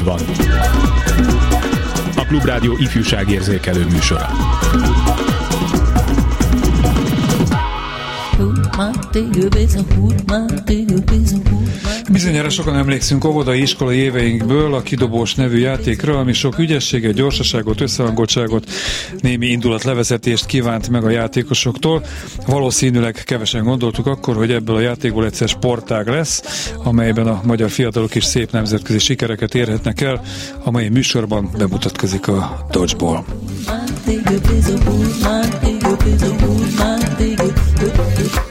[0.00, 0.20] itt van.
[2.16, 4.28] A Klubrádió ifjúságérzékelő műsora.
[12.10, 18.70] Bizonyára sokan emlékszünk óvodai iskolai éveinkből a kidobós nevű játékra, ami sok ügyességet, gyorsaságot, összehangoltságot,
[19.20, 22.04] némi indulat levezetést kívánt meg a játékosoktól.
[22.46, 28.14] Valószínűleg kevesen gondoltuk akkor, hogy ebből a játékból egyszer sportág lesz, amelyben a magyar fiatalok
[28.14, 30.22] is szép nemzetközi sikereket érhetnek el.
[30.64, 33.24] A mai műsorban bemutatkozik a Dodgeball.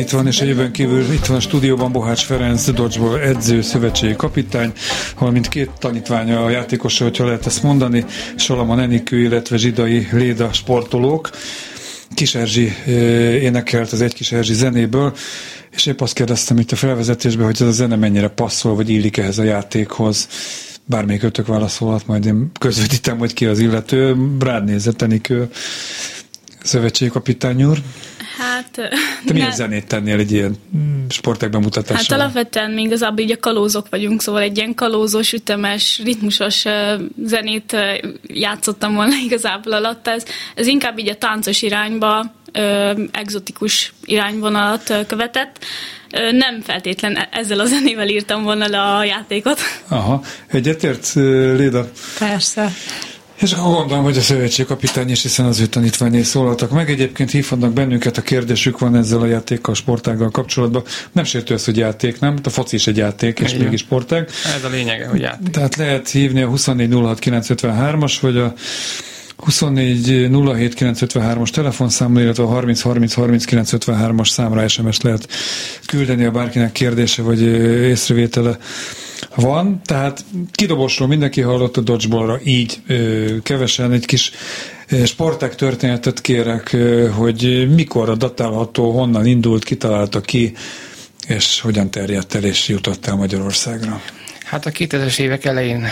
[0.00, 4.16] itt van, és a jövőn kívül itt van a stúdióban Bohács Ferenc, Dodgeball edző, szövetségi
[4.16, 4.72] kapitány,
[5.18, 8.04] valamint két tanítványa a játékosa, hogyha lehet ezt mondani,
[8.36, 11.30] Salama Enikő, illetve Zsidai Léda sportolók.
[12.14, 12.72] Kis Erzsi
[13.42, 15.12] énekelt az Egy Kis Erzsi zenéből,
[15.70, 19.16] és épp azt kérdeztem itt a felvezetésben, hogy ez a zene mennyire passzol, vagy illik
[19.16, 20.28] ehhez a játékhoz.
[20.84, 24.16] Bármelyik ötök válaszolhat, majd én közvetítem, hogy ki az illető.
[24.38, 25.48] Rád nézett Enikő,
[26.62, 27.78] szövetségi kapitány úr.
[28.38, 28.70] Hát...
[29.26, 29.54] Te milyen ne...
[29.54, 30.56] zenét tennél egy ilyen
[31.08, 32.14] sportek bemutatásra?
[32.14, 36.64] Hát alapvetően még igazából így a kalózok vagyunk, szóval egy ilyen kalózos, ütemes, ritmusos
[37.24, 37.76] zenét
[38.22, 40.08] játszottam volna igazából alatt.
[40.08, 40.24] Ez,
[40.54, 42.34] ez inkább így a táncos irányba,
[43.12, 45.64] egzotikus irányvonalat követett.
[46.30, 49.60] Nem feltétlen e- ezzel a zenével írtam volna le a játékot.
[49.88, 50.22] Aha.
[50.46, 51.12] Egyetért,
[51.56, 51.90] Léda?
[52.18, 52.72] Persze.
[53.40, 56.90] És akkor gondolom, hogy a szövetségkapitány is, hiszen az ő tanítványai szólaltak meg.
[56.90, 60.82] Egyébként hívhatnak bennünket, a kérdésük van ezzel a játékkal, sportággal kapcsolatban.
[61.12, 62.38] Nem sértő ez, hogy játék, nem?
[62.42, 63.64] A foci is egy játék, és Igen.
[63.64, 64.28] mégis sportág.
[64.56, 65.48] Ez a lényege, hogy játék.
[65.50, 68.54] Tehát lehet hívni a 2406953-as, vagy a
[69.36, 75.28] 24 07 953-as telefonszámra, illetve a 30 30 30 953-as számra SMS lehet
[75.86, 78.58] küldeni, a bárkinek kérdése vagy észrevétele
[79.40, 82.82] van, tehát kidobosról mindenki hallott a dodgeballra, így
[83.42, 84.30] kevesen egy kis
[85.04, 86.76] sportek történetet kérek,
[87.16, 90.52] hogy mikor datálható, honnan indult, kitalálta ki,
[91.26, 94.00] és hogyan terjedt el és jutott el Magyarországra.
[94.44, 95.86] Hát a 2000-es évek elején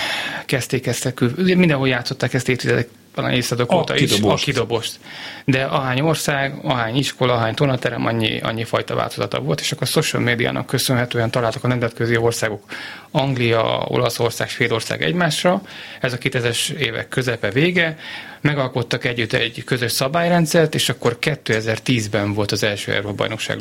[0.47, 2.89] kezdték ezt, mindenhol játszották ezt évtizedek
[3.19, 4.99] talán évszázadok óta is, a kidobost.
[5.45, 9.91] De ahány ország, ahány iskola, ahány tonaterem, annyi, annyi fajta változata volt, és akkor a
[9.91, 12.63] social médiának köszönhetően találtak a nemzetközi országok,
[13.11, 15.63] Anglia, Olaszország, Svédország egymásra,
[16.01, 17.99] ez a 2000-es évek közepe vége,
[18.41, 23.61] megalkottak együtt egy közös szabályrendszert, és akkor 2010-ben volt az első Európa bajnokság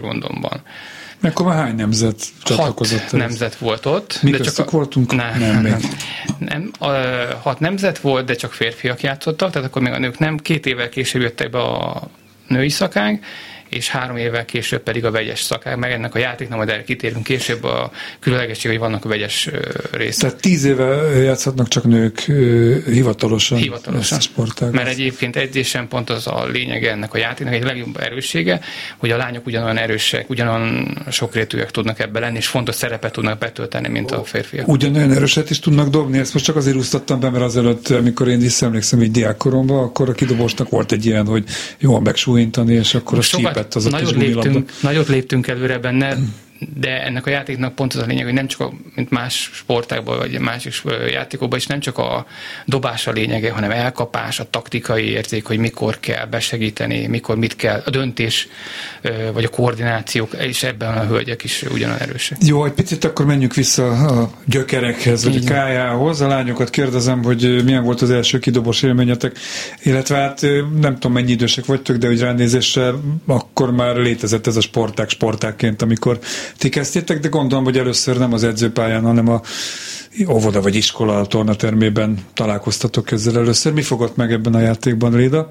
[1.21, 3.01] Akkor már hány nemzet csatlakozott?
[3.01, 4.19] Hat nemzet volt ott.
[4.21, 4.71] Mi de csak a...
[4.71, 5.15] voltunk?
[5.15, 5.73] Nem, nem, még.
[6.37, 6.71] nem.
[6.79, 6.89] A,
[7.41, 10.37] hat nemzet volt, de csak férfiak játszottak, tehát akkor még a nők nem.
[10.37, 12.01] Két évvel később jöttek be a
[12.47, 13.25] női szakák,
[13.69, 17.23] és három évvel később pedig a vegyes szakák, meg ennek a játéknak majd erre kitérünk
[17.23, 19.49] később a különlegesség, hogy vannak a vegyes
[19.91, 20.21] részek.
[20.21, 20.85] Tehát tíz éve
[21.23, 22.19] játszhatnak csak nők
[22.85, 24.19] hivatalosan, hivatalosan.
[24.19, 24.71] sportág.
[24.71, 28.59] Mert egyébként edzésen pont az a lényege ennek a játéknak, egy legjobb erőssége,
[28.97, 33.87] hogy a lányok ugyanolyan erősek, ugyanolyan sokrétűek tudnak ebben lenni, és fontos szerepet tudnak betölteni,
[33.87, 34.67] mint a férfiak.
[34.67, 38.39] Ugyanolyan erőset is tudnak dobni, ezt most csak azért úsztattam be, mert azelőtt, amikor én
[38.39, 41.43] visszaemlékszem egy diákkoromban, akkor a kidobósnak volt egy ilyen, hogy
[41.79, 43.21] jól megsúlyintani, és akkor a
[43.89, 46.17] nagyot léptünk, nagyot léptünk előre benne,
[46.75, 50.17] de ennek a játéknak pont az a lényeg, hogy nem csak a, mint más sportákban,
[50.17, 50.73] vagy másik
[51.11, 52.25] játékokban is nem csak a
[52.65, 57.81] dobás a lényege, hanem elkapás, a taktikai érzék, hogy mikor kell besegíteni, mikor mit kell,
[57.85, 58.47] a döntés,
[59.33, 62.37] vagy a koordinációk, és ebben a hölgyek is ugyanolyan erősek.
[62.45, 66.21] Jó, egy picit akkor menjünk vissza a gyökerekhez, vagy a kájához.
[66.21, 69.37] A lányokat kérdezem, hogy milyen volt az első kidobos élményetek,
[69.83, 70.41] illetve hát
[70.79, 75.81] nem tudom mennyi idősek vagytok, de hogy ránézéssel akkor már létezett ez a sporták sportákként,
[75.81, 76.19] amikor
[76.57, 79.41] ti kezdtétek, de gondolom, hogy először nem az edzőpályán, hanem a
[80.29, 83.73] óvoda vagy iskola a tornatermében találkoztatok ezzel először.
[83.73, 85.49] Mi fogott meg ebben a játékban, Réda?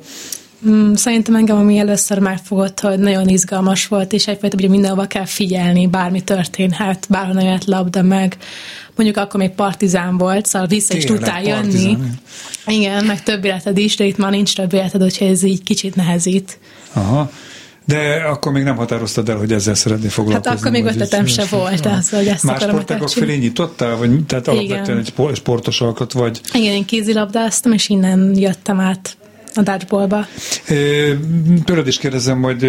[0.68, 5.24] Mm, szerintem engem, ami először megfogott, hogy nagyon izgalmas volt, és egyfajta, hogy mindenhova kell
[5.24, 8.36] figyelni, bármi történhet, bárhonnan jöhet labda meg.
[8.94, 11.96] Mondjuk akkor még partizán volt, szóval vissza Tényleg, is tudtál jönni.
[12.66, 15.94] Igen, meg több életed is, de itt már nincs több életed, úgyhogy ez így kicsit
[15.94, 16.58] nehezít.
[16.92, 17.30] Aha.
[17.86, 20.50] De akkor még nem határoztad el, hogy ezzel szeretné foglalkozni.
[20.50, 23.96] Hát akkor még ötletem se volt az, hogy ezt Más sportágok felé nyitottál?
[23.96, 26.40] Vagy, tehát alapvetően egy sportos alkat vagy?
[26.52, 29.16] Igen, én kézilabdáztam, és innen jöttem át
[29.56, 30.26] a dodgeballba.
[31.64, 32.62] Tőled is kérdezem majd,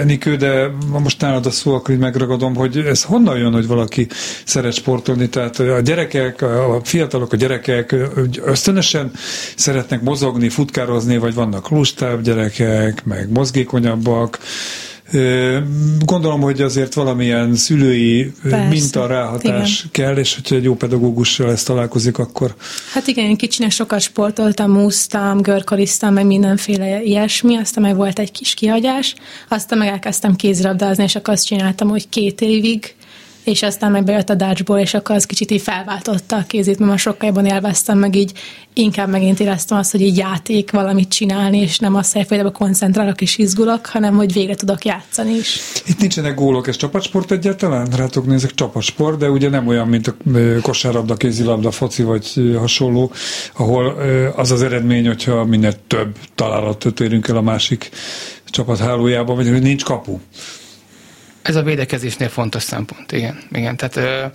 [0.00, 4.06] Enikő, de most nálad a szó, akkor így megragadom, hogy ez honnan jön, hogy valaki
[4.44, 5.28] szeret sportolni?
[5.28, 7.94] Tehát a gyerekek, a fiatalok, a gyerekek
[8.44, 9.10] ösztönösen
[9.56, 14.38] szeretnek mozogni, futkározni, vagy vannak lustább gyerekek, meg mozgékonyabbak,
[16.04, 19.90] Gondolom, hogy azért valamilyen szülői Persze, minta ráhatás igen.
[19.90, 22.54] kell, és hogyha egy jó pedagógussal ezt találkozik, akkor...
[22.92, 28.32] Hát igen, én kicsinek sokat sportoltam, úsztam, görkoriztam, meg mindenféle ilyesmi, aztán meg volt egy
[28.32, 29.14] kis kihagyás,
[29.48, 32.94] aztán meg elkezdtem kézilabdázni, és akkor azt csináltam, hogy két évig
[33.44, 36.90] és aztán meg bejött a dodgeball, és akkor az kicsit így felváltotta a kézét, mert
[36.90, 38.32] már sokkal jobban élveztem, meg így
[38.74, 43.20] inkább megint éreztem azt, hogy így játék valamit csinálni, és nem azt, hogy folyamatosan koncentrálok
[43.20, 45.58] és izgulok, hanem hogy végre tudok játszani is.
[45.86, 47.86] Itt nincsenek gólok, ez csapatsport egyáltalán?
[47.96, 50.14] Rátok nézek csapatsport, de ugye nem olyan, mint a
[50.62, 53.12] kosárlabda, kézilabda, foci vagy hasonló,
[53.56, 53.96] ahol
[54.36, 57.90] az az eredmény, hogyha minél több találatot érünk el a másik
[58.44, 60.18] csapat hálójában, vagy hogy nincs kapu.
[61.42, 63.38] Ez a védekezésnél fontos szempont, igen.
[63.52, 64.32] igen tehát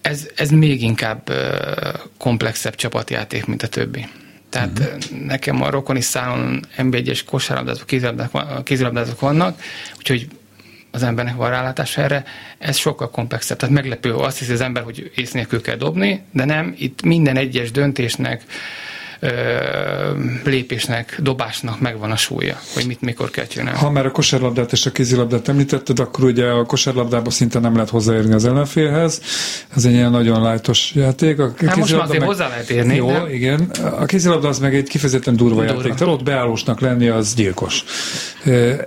[0.00, 1.32] ez, ez még inkább
[2.18, 4.08] komplexebb csapatjáték, mint a többi.
[4.48, 5.24] Tehát uh-huh.
[5.26, 7.86] nekem a rokoni szálon NB1-es kosárlabdázók,
[8.64, 9.60] kézilabdázók vannak,
[9.98, 10.28] úgyhogy
[10.90, 12.24] az embernek van rálátás erre,
[12.58, 13.58] ez sokkal komplexebb.
[13.58, 17.36] Tehát meglepő, azt hiszi az ember, hogy ész nélkül kell dobni, de nem, itt minden
[17.36, 18.42] egyes döntésnek
[20.44, 23.78] lépésnek, dobásnak megvan a súlya, hogy mit mikor kell csinálni.
[23.78, 27.90] Ha már a kosárlabdát és a kézilabdát említetted, akkor ugye a kosárlabdában szinte nem lehet
[27.90, 29.20] hozzáérni az ellenfélhez.
[29.76, 31.38] Ez egy ilyen nagyon lájtos játék.
[31.38, 32.28] A hát most már azért meg...
[32.28, 32.94] hozzá lehet érni.
[32.94, 33.28] Jó, nem?
[33.28, 33.70] igen.
[33.98, 35.72] A kézilabda az meg egy kifejezetten durva, durva.
[35.72, 35.94] játék.
[35.94, 37.84] Tehát ott beállósnak lenni az gyilkos.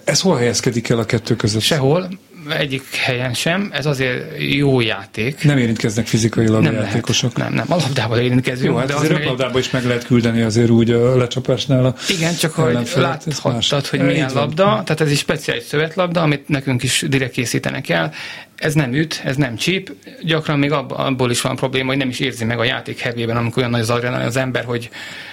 [0.04, 1.62] Ez hol helyezkedik el a kettő között?
[1.62, 2.10] Sehol
[2.50, 5.44] egyik helyen sem, ez azért jó játék.
[5.44, 7.38] Nem érintkeznek fizikailag nem a játékosok.
[7.38, 7.54] Lehet.
[7.54, 8.70] Nem, nem, a labdában érintkezünk.
[8.70, 9.60] Jó, hát de azért az labdában egy...
[9.66, 14.32] is meg lehet küldeni azért úgy a lecsapásnál a Igen, csak hogy láthattad, hogy milyen
[14.34, 18.14] labda, tehát ez egy speciális szövetlabda, amit nekünk is direkt készítenek el.
[18.56, 19.92] Ez nem üt, ez nem csíp,
[20.22, 23.58] gyakran még abból is van probléma, hogy nem is érzi meg a játék hevében, amikor
[23.58, 23.90] olyan nagy az
[24.26, 24.90] az ember, hogy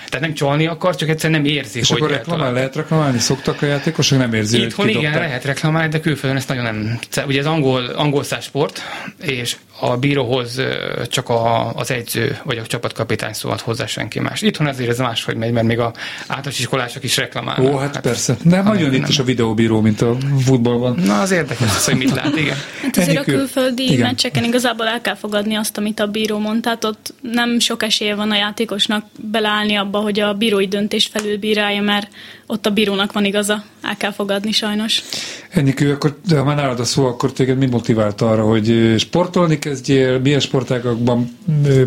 [0.08, 3.19] tehát nem csalni akar, csak egyszerűen nem érzi, És hogy akkor reklamál, lehet reklamálni?
[3.19, 6.99] Szoktak a játékosok, nem érzi, Itthon hogy igen, lehet reklamálni, de külföldön ezt nagyon nem.
[7.26, 8.82] Ugye ez angol, angol sport,
[9.20, 10.60] és a bíróhoz
[11.08, 14.43] csak a, az edző vagy a csapatkapitány szólhat hozzá senki más.
[14.43, 15.93] Itthon azért ez máshogy megy, mert még a
[16.26, 17.72] általános iskolások is reklamálnak.
[17.72, 18.36] Ó, hát, hát persze.
[18.43, 19.10] De nagyon itt nem.
[19.10, 20.98] is a videóbíró, mint a futballban.
[21.05, 22.56] Na, az érdekes, az, hogy mit lát, igen.
[22.82, 24.06] Hát azért a külföldi igen.
[24.06, 26.62] meccseken igazából el kell fogadni azt, amit a bíró mond.
[26.62, 31.82] Tehát ott nem sok esélye van a játékosnak beleállni abba, hogy a bírói döntést felülbírálja,
[31.82, 32.08] mert
[32.50, 33.64] ott a bírónak van igaza.
[33.82, 35.02] El kell fogadni sajnos.
[35.50, 39.58] Ennikő, akkor de ha már nálad a szó, akkor téged mi motivált arra, hogy sportolni
[39.58, 41.38] kezdjél, milyen sportágakban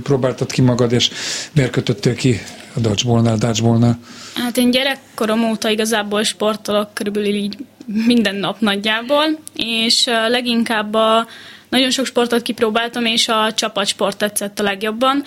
[0.03, 1.09] próbáltad ki magad, és
[1.51, 2.39] miért kötöttél ki
[2.75, 3.99] a dodgeballnál, dodgeballnál?
[4.35, 9.25] Hát én gyerekkorom óta igazából sportolok körülbelül így minden nap nagyjából,
[9.55, 11.27] és leginkább a
[11.69, 15.23] nagyon sok sportot kipróbáltam, és a csapatsport tetszett a legjobban.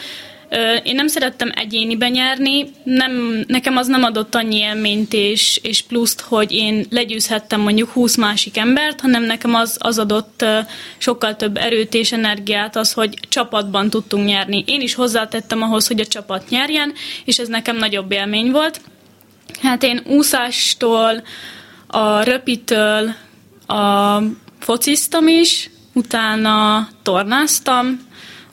[0.83, 6.21] Én nem szerettem egyéniben nyerni, nem, nekem az nem adott annyi élményt és, és pluszt,
[6.21, 10.45] hogy én legyőzhettem mondjuk 20 másik embert, hanem nekem az, az adott
[10.99, 14.65] sokkal több erőt és energiát az, hogy csapatban tudtunk nyerni.
[14.67, 16.93] Én is hozzátettem ahhoz, hogy a csapat nyerjen,
[17.25, 18.81] és ez nekem nagyobb élmény volt.
[19.63, 21.23] Hát én úszástól,
[21.87, 23.15] a röpitől,
[23.67, 24.19] a
[24.59, 28.01] fociztam is, utána tornáztam,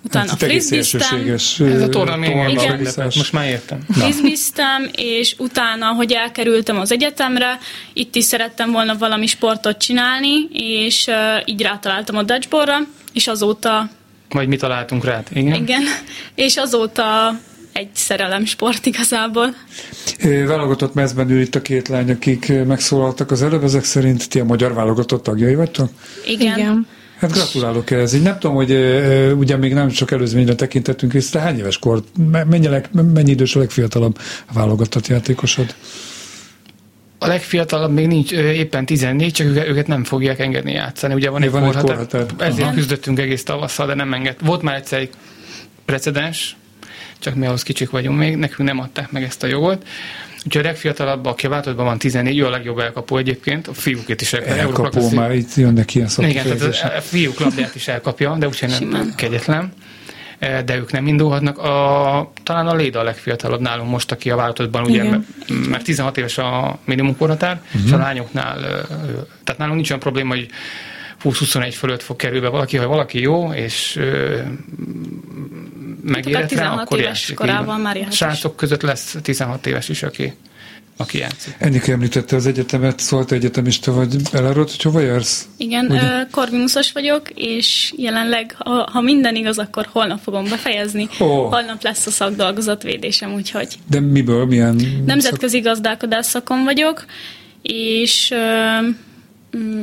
[0.04, 1.36] utána hát frizbiztem.
[1.60, 2.16] Ez a torna
[2.96, 3.86] most már értem.
[3.92, 7.58] Frizbiztem, és utána, hogy elkerültem az egyetemre,
[7.94, 11.16] itt is szerettem volna valami sportot csinálni, és uh,
[11.46, 12.78] így rátaláltam a dodgeballra,
[13.14, 13.90] és azóta...
[14.30, 15.56] Vagy mi találtunk rá, igen?
[15.56, 15.82] Igen,
[16.36, 17.40] és azóta
[17.74, 19.56] egy szerelem sport igazából.
[20.48, 24.44] Válogatott mezben ül itt a két lány, akik megszólaltak az előbb, ezek szerint ti a
[24.44, 25.90] magyar válogatott tagjai vagytok?
[26.26, 26.58] Igen.
[26.58, 26.88] Igen.
[27.22, 28.14] Hát gratulálok ehhez.
[28.14, 28.72] Így nem tudom, hogy
[29.38, 32.04] ugye még nem sok előzményre tekintettünk vissza, hány éves kor,
[32.50, 34.18] mennyi, mennyi idős a legfiatalabb
[34.54, 35.76] válogatott játékosod?
[37.20, 41.14] A legfiatalabb még nincs, éppen 14, csak őket nem fogják engedni játszani.
[41.14, 42.48] Ugye van, egy, van korhatár, egy korhatár.
[42.48, 42.74] Ezért Aha.
[42.74, 44.36] küzdöttünk egész tavasszal, de nem enged.
[44.46, 45.10] Volt már egyszer egy
[45.86, 46.56] precedens,
[47.20, 49.86] csak mi ahhoz kicsik vagyunk még, nekünk nem adták meg ezt a jogot.
[50.46, 54.22] Úgyhogy a legfiatalabb, aki a változatban van 14, ő a legjobb elkapó egyébként, a fiúkét
[54.22, 54.62] is elkapja.
[54.62, 59.14] Elkapó, már itt jönnek ilyen Igen, tehát a fiúk labdát is elkapja, de úgyhogy nem,
[59.16, 59.74] kegyetlen
[60.40, 61.58] e, de ők nem indulhatnak.
[61.58, 65.24] A, talán a Léda a legfiatalabb nálunk most, aki a változatban, ugye, mert,
[65.70, 67.82] mert 16 éves a minimumkorhatár, uh-huh.
[67.86, 68.60] és a lányoknál,
[69.44, 70.48] tehát nálunk nincs olyan probléma, hogy
[71.24, 74.00] 20-21 fölött fog kerülbe valaki, ha valaki jó, és
[76.02, 77.36] megérett rá, akkor éves játszik.
[77.36, 80.34] korában már jöhet Srácok között lesz 16 éves is, aki,
[80.98, 81.56] aki játszik.
[81.58, 85.48] Ennyik említette az egyetemet, szólt egyetemista vagy elárult, hogy hova jársz?
[85.58, 86.00] Igen, uh,
[86.32, 91.10] Corvinusos vagyok, és jelenleg, ha, ha minden igaz, akkor holnap fogom befejezni.
[91.20, 91.52] Oh.
[91.52, 93.76] Holnap lesz a szakdolgozatvédésem, úgyhogy...
[93.90, 94.82] De miből, milyen...
[95.06, 95.66] Nemzetközi szak...
[95.66, 97.06] gazdálkodás szakon vagyok,
[97.62, 98.34] és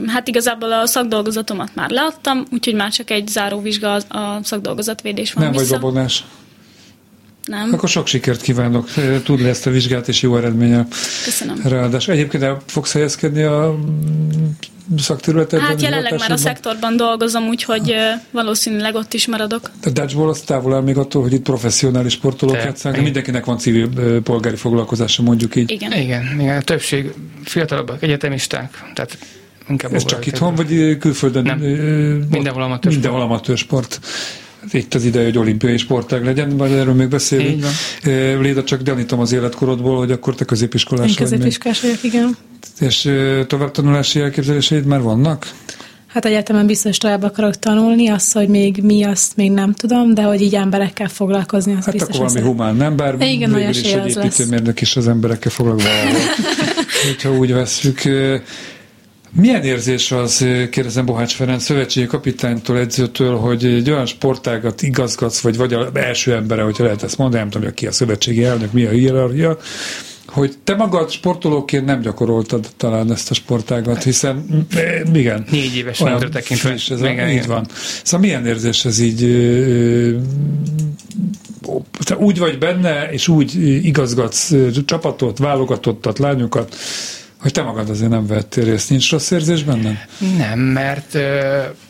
[0.06, 5.52] hát igazából a szakdolgozatomat már leadtam, úgyhogy már csak egy záróvizsga a szakdolgozatvédés van Nem
[5.52, 5.64] vissza.
[5.64, 6.24] vagy babonás?
[7.44, 7.72] Nem.
[7.72, 8.88] Akkor sok sikert kívánok.
[9.24, 10.86] Tud le ezt a vizsgát, és jó eredménye.
[11.24, 11.60] Köszönöm.
[11.64, 12.08] Ráadás.
[12.08, 13.78] Egyébként el fogsz helyezkedni a
[14.98, 15.68] szakterületedben?
[15.68, 17.94] Hát jelenleg már a szektorban dolgozom, úgyhogy
[18.30, 19.70] valószínűleg ott is maradok.
[19.84, 23.58] A dodgeball az távol el még attól, hogy itt professzionális sportolók játszanak, de mindenkinek van
[23.58, 23.88] civil
[24.22, 25.70] polgári foglalkozása, mondjuk így.
[25.70, 25.92] Igen.
[25.92, 26.56] Igen, igen.
[26.56, 27.12] A többség
[27.44, 29.18] fiatalabbak, egyetemisták, tehát
[29.68, 31.42] Inkább Ez csak itthon, vagy külföldön?
[31.42, 31.58] Nem.
[32.30, 34.00] Mindenhol amatőr Mindenhol amatőr sport.
[34.72, 37.64] Itt az ideje, hogy olimpiai sportág legyen, majd erről még beszélünk.
[38.40, 41.28] Léda, csak gyanítom az életkorodból, hogy akkor te középiskolás Én vagy.
[41.28, 42.36] középiskolás vagyok, igen.
[42.80, 43.10] És
[43.46, 45.52] továbbtanulási elképzeléseid már vannak?
[46.06, 50.22] Hát egyetemen biztos tovább akarok tanulni, azt, hogy még mi, azt még nem tudom, de
[50.22, 52.16] hogy így emberekkel foglalkozni, az hát biztos.
[52.16, 52.96] akkor valami humán, nem?
[52.96, 55.90] Bár Igen, végül is egy építőmérnök is az emberekkel foglalkozva.
[57.06, 58.02] hogyha úgy veszük.
[59.32, 65.56] Milyen érzés az, kérdezem Bohács Ferenc, szövetségi kapitánytól, edzőtől, hogy egy olyan sportágat igazgatsz, vagy
[65.56, 68.84] vagy az első embere, hogyha lehet ezt mondani, nem tudom, ki a szövetségi elnök, mi
[68.84, 69.58] a hierarchia,
[70.26, 74.66] hogy te magad sportolóként nem gyakoroltad talán ezt a sportágat, hiszen
[75.12, 75.44] igen.
[75.50, 76.72] Négy éves nem tekintve.
[76.72, 77.66] Ez a, így van.
[78.02, 79.20] Szóval milyen érzés ez így
[82.04, 83.54] te úgy vagy benne, és úgy
[83.84, 84.52] igazgatsz
[84.84, 86.76] csapatot, válogatottat, lányokat,
[87.40, 88.90] hogy te magad azért nem vettél részt.
[88.90, 90.06] Nincs rossz érzés benne?
[90.36, 91.18] Nem, mert,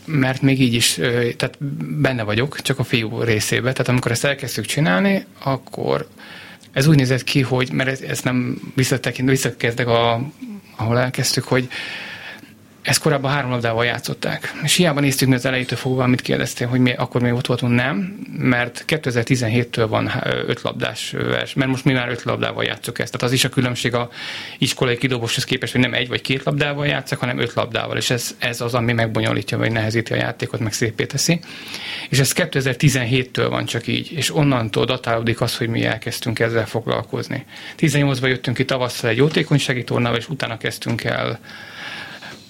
[0.04, 0.94] mert még így is,
[1.36, 1.56] tehát
[2.00, 3.72] benne vagyok, csak a fiú részébe.
[3.72, 6.08] Tehát amikor ezt elkezdtük csinálni, akkor
[6.72, 10.30] ez úgy nézett ki, hogy, mert ezt nem visszatekint, visszakezdek, a,
[10.76, 11.68] ahol elkezdtük, hogy
[12.88, 14.54] ezt korábban három labdával játszották.
[14.62, 17.74] És hiába néztük mi az elejétől fogva, amit kérdeztél, hogy mi akkor még ott voltunk,
[17.74, 20.10] nem, mert 2017-től van
[20.46, 23.12] öt labdás vers, mert most mi már öt labdával játszok ezt.
[23.12, 24.08] Tehát az is a különbség a
[24.58, 28.34] iskolai kidobóshoz képest, hogy nem egy vagy két labdával játszok, hanem öt labdával, és ez,
[28.38, 31.40] ez az, ami megbonyolítja, vagy nehezíti a játékot, meg szépé teszi.
[32.08, 37.44] És ez 2017-től van csak így, és onnantól datálódik az, hogy mi elkezdtünk ezzel foglalkozni.
[37.78, 41.40] 18-ban jöttünk ki tavasszal egy jótékonysági tornával, és utána kezdtünk el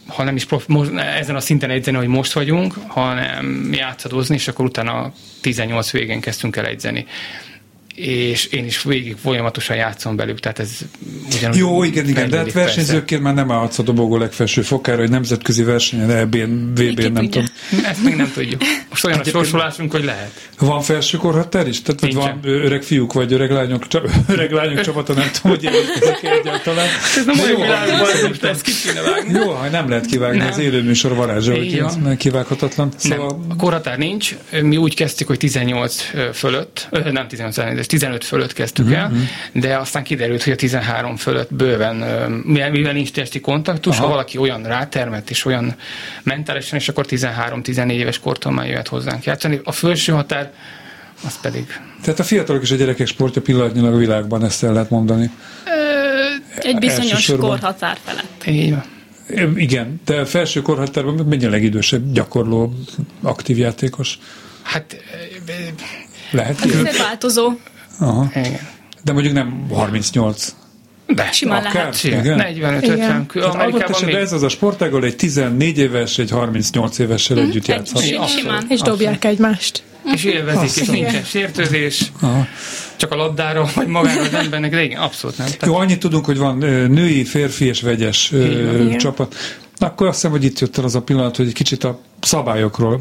[0.08, 4.48] ha nem is prof, most, ezen a szinten egyzeni, hogy most vagyunk, hanem játszadozni, és
[4.48, 7.06] akkor utána 18 végén kezdtünk el egyzeni
[7.98, 10.70] és én is végig folyamatosan játszom belük, tehát ez
[11.36, 11.58] ugyanúgy...
[11.58, 15.62] Jó, igen, igen, de hát versenyzőként már nem állhatsz a dobogó legfelső fokára, hogy nemzetközi
[15.62, 17.44] versenyen, EB-n, VB-n, nem tudom.
[17.84, 18.62] Ezt még nem tudjuk.
[18.88, 20.48] Most olyan a sorsolásunk, hogy lehet.
[20.58, 21.82] Van felső korhatár is?
[21.82, 23.86] Tehát vagy van öreg fiúk, vagy öreg lányok,
[24.26, 26.86] öreg lányok csapata, nem tudom, hogy jelentkezek egyáltalán.
[27.16, 29.38] Ez nem olyan világban, ezt ki kéne vágni.
[29.38, 30.48] Jó, ha nem lehet kivágni, nem.
[30.48, 32.92] az élőműsor varázsa, hogy ez kivághatatlan.
[32.96, 33.26] Szóval...
[33.26, 34.36] Nem, a korhatár nincs.
[34.62, 39.12] Mi úgy kezdtük, hogy 18 fölött, nem 18 elnézést, 15 fölött kezdtük el,
[39.52, 41.96] de aztán kiderült, hogy a 13 fölött bőven,
[42.44, 44.04] mivel, mivel nincs testi kontaktus, Aha.
[44.04, 45.74] ha valaki olyan rátermett és olyan
[46.22, 49.60] mentálisan, és akkor 13-14 éves kortól már jöhet hozzánk játszani.
[49.64, 50.52] A felső határ
[51.26, 51.66] az pedig.
[52.02, 55.30] Tehát a fiatalok és a gyerekek sportja pillanatnyilag a világban, ezt el lehet mondani.
[55.64, 58.46] Ö, egy bizonyos korhatár felett.
[58.46, 58.84] Így van.
[59.56, 62.74] Igen, de felső korhatárban mennyi a legidősebb gyakorló
[63.22, 64.18] aktív játékos?
[64.62, 64.96] Hát
[66.30, 66.58] lehet.
[66.58, 67.52] Hát ez változó.
[67.98, 68.30] Aha.
[68.34, 68.68] Igen.
[69.04, 70.54] De mondjuk nem 38.
[71.06, 71.96] De, simán Akár, lehet.
[71.96, 72.46] Simán.
[72.54, 73.42] 45-50 kül.
[73.42, 74.14] Amerikában még...
[74.14, 78.28] ez az a sport, ahol egy 14 éves, egy 38 évessel hmm, együtt játszhat.
[78.28, 78.66] Simán.
[78.68, 79.82] És dobják egymást.
[80.14, 82.12] És élvezik, és nincsen sértőzés.
[82.20, 82.46] Aha.
[82.96, 85.46] Csak a labdáról, vagy magáról az embernek, de igen, abszolút nem.
[85.46, 85.66] Tehát...
[85.66, 86.56] Jó, annyit tudunk, hogy van
[86.90, 88.32] női, férfi és vegyes
[88.96, 89.34] csapat.
[89.78, 93.00] Akkor azt hiszem, hogy itt jött el az a pillanat, hogy egy kicsit a szabályokról.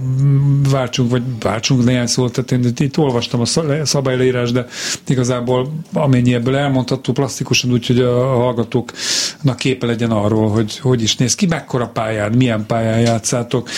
[0.70, 3.46] Váltsunk, vagy váltsunk néhány szót, tehát én itt olvastam a
[3.86, 4.66] szabályleírás, de
[5.08, 11.36] igazából amennyi ebből elmondható plastikusan, úgyhogy a hallgatóknak képe legyen arról, hogy hogy is néz
[11.36, 13.70] ki, mekkora pályán, milyen pályán játszátok,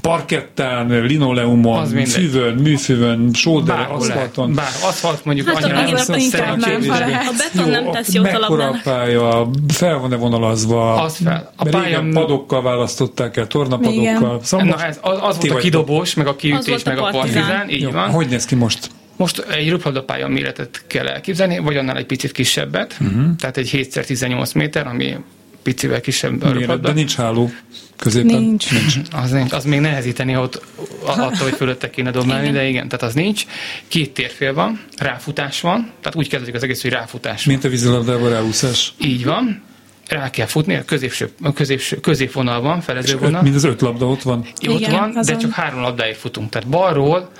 [0.00, 4.54] parkettán, linoleumon, füvön, műfüvön, sóder, aszfalton.
[4.54, 6.20] Bár aszfalt mondjuk hát annyira nem,
[6.58, 8.30] nem, nem, A beton nem tesz jót a.
[8.30, 11.52] Mekkora pálya, fel van-e vonalazva, az fel.
[11.56, 12.04] A pálya...
[12.12, 13.46] padokkal választották el,
[13.78, 14.40] tornapadokkal.
[14.42, 17.68] Szóval Na, ez, az, az volt a kidobós, meg a kiütés, meg a partizán.
[17.68, 18.10] Így Jó, van.
[18.10, 18.90] Hogy néz ki most?
[19.16, 23.36] Most egy röplabdapálya méretet kell elképzelni, vagy annál egy picit kisebbet, uh-huh.
[23.38, 25.16] tehát egy 7x18 méter, ami
[25.62, 27.50] picivel kisebb a De nincs háló
[27.96, 28.40] középen.
[28.40, 28.70] Nincs.
[28.70, 28.96] nincs.
[29.12, 29.52] Az, nincs.
[29.52, 30.62] az még nehezíteni ott
[31.04, 33.46] attól, hogy fölötte kéne dobálni, de igen, tehát az nincs.
[33.88, 38.30] Két térfél van, ráfutás van, tehát úgy kezdődik az egész, hogy ráfutás Mint a vízilabdában
[38.30, 38.92] ráúszás.
[38.98, 39.62] Így van
[40.10, 43.42] rá kell futni, a középső, a középső, középvonal van, felezővonal.
[43.42, 44.38] Mind az öt labda ott van.
[44.38, 45.34] Ott Igen, van, azon.
[45.34, 46.50] de csak három labdáért futunk.
[46.50, 47.30] Tehát balról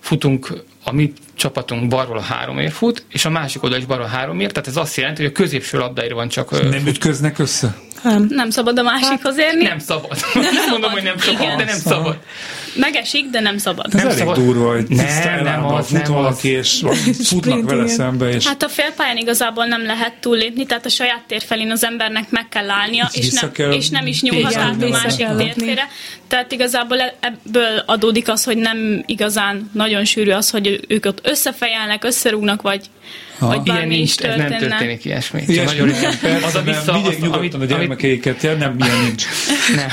[0.00, 4.08] futunk, a mi csapatunk balról a háromért fut, és a másik oldal is balról a
[4.08, 6.50] háromért, tehát ez azt jelenti, hogy a középső labdáért van csak...
[6.70, 7.76] Nem ütköznek össze?
[8.04, 8.26] Nem.
[8.30, 9.62] Nem szabad a másikhoz érni?
[9.62, 10.18] Nem szabad.
[10.34, 11.56] Nem, mondom, hogy nem szabad, Igen.
[11.56, 12.18] de nem szabad.
[12.76, 13.86] Megesik, de nem szabad.
[13.86, 14.36] Ez nem elég szabad.
[14.36, 16.66] durva, hogy nem, nem az, fut nem valaki, az.
[16.66, 16.82] és
[17.28, 18.28] futnak vele szembe.
[18.28, 18.46] És...
[18.46, 22.48] Hát a félpályán igazából nem lehet túllépni, tehát a saját tér felén az embernek meg
[22.48, 23.72] kell állnia, és nem, kell...
[23.72, 25.88] és nem is nyúlhat át a másik térfére.
[26.28, 31.20] Tehát igazából e- ebből adódik az, hogy nem igazán nagyon sűrű az, hogy ők ott
[31.22, 32.90] összefejelnek, összerúgnak, vagy
[33.38, 33.62] Ha.
[33.64, 35.42] Ilyen nincs, ez nem történik ilyesmi.
[35.46, 35.78] ilyesmi.
[35.78, 39.24] Nagyon persze, az a vissza, nem, vigyék nyugodtan a gyermekeiket, amit, nem, ilyen nincs.
[39.76, 39.88] Nem.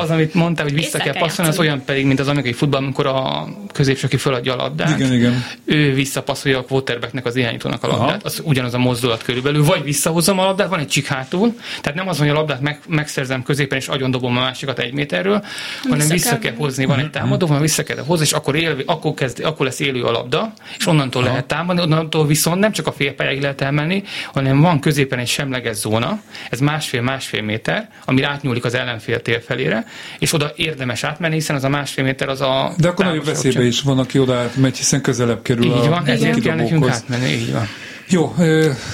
[0.00, 3.06] Az, amit mondtál, hogy vissza kell passzolni, az olyan pedig, mint az amerikai futball, amikor
[3.06, 5.44] a középső, aki föladja a labdát, igen, igen.
[5.64, 8.18] ő visszapasszolja a quarterbacknek az irányítónak a labdát, Aha.
[8.22, 12.08] az ugyanaz a mozdulat körülbelül, vagy visszahozom a labdát, van egy csik hátul, tehát nem
[12.08, 15.44] az, hogy a labdát meg, megszerzem középen, és agyon dobom a másikat egy méterről,
[15.82, 17.12] hanem vissza, vissza kell, hozni, van egy mhm.
[17.12, 20.52] támadó, van vissza kell hozni, és akkor, él, akkor, kezd, akkor lesz élő a labda,
[20.78, 21.30] és onnantól Aha.
[21.30, 25.76] lehet támadni, onnantól viszont nem csak a félpályáig lehet elmenni, hanem van középen egy semleges
[25.76, 26.20] zóna,
[26.50, 29.86] ez másfél-másfél méter, ami átnyúlik az ellenfél tér felére,
[30.18, 32.72] és oda érdemes átmenni, hiszen az a másfél méter az a...
[32.76, 36.06] De akkor nagyobb veszélybe is van, aki oda átmegy, hiszen közelebb kerül így a van,
[36.06, 37.68] ezért kell nekünk átmenni, így van.
[38.10, 38.34] Jó,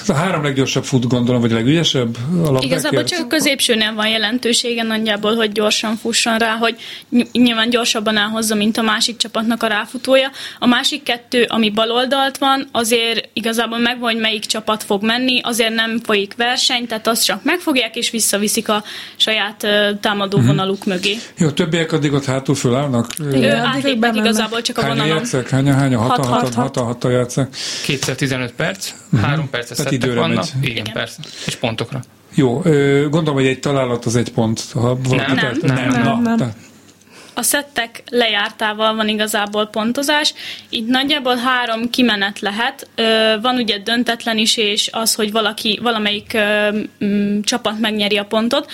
[0.07, 5.35] a három leggyorsabb fut gondolom, vagy legügyesebb a Igazából csak a középsőnél van jelentősége nagyjából,
[5.35, 6.75] hogy gyorsan fusson rá, hogy
[7.31, 10.29] nyilván gyorsabban elhozza, mint a másik csapatnak a ráfutója.
[10.59, 15.73] A másik kettő, ami baloldalt van, azért igazából megvan, hogy melyik csapat fog menni, azért
[15.73, 18.83] nem folyik verseny, tehát azt csak megfogják és visszaviszik a
[19.15, 19.67] saját
[20.01, 20.47] támadó mhm.
[20.47, 21.17] vonaluk mögé.
[21.37, 23.07] Jó, többiek addig ott hátul fölállnak?
[23.63, 24.99] Átlépnek igazából csak a vonalon.
[24.99, 25.49] Hányan játszák?
[25.49, 26.01] Hányan, hányan?
[26.01, 27.55] Hatan, hatan, hatan, hatan játszák?
[27.83, 28.93] Kétszer 15 perc.
[29.15, 29.29] Uh-huh.
[29.29, 30.45] Három perces Tehát időre vannak.
[30.53, 30.63] Megy.
[30.63, 31.21] Igen, Igen, persze.
[31.45, 31.99] És pontokra.
[32.33, 32.59] Jó,
[33.09, 34.61] gondolom, hogy egy találat az egy pont.
[34.73, 36.35] Ha nem, nem, nem, nem, nem, nem.
[36.35, 36.53] nem.
[37.37, 40.33] A szettek lejártával van igazából pontozás.
[40.69, 42.89] Itt nagyjából három kimenet lehet.
[43.41, 46.37] Van ugye döntetlen is, és az, hogy valaki, valamelyik
[47.41, 48.71] csapat megnyeri a pontot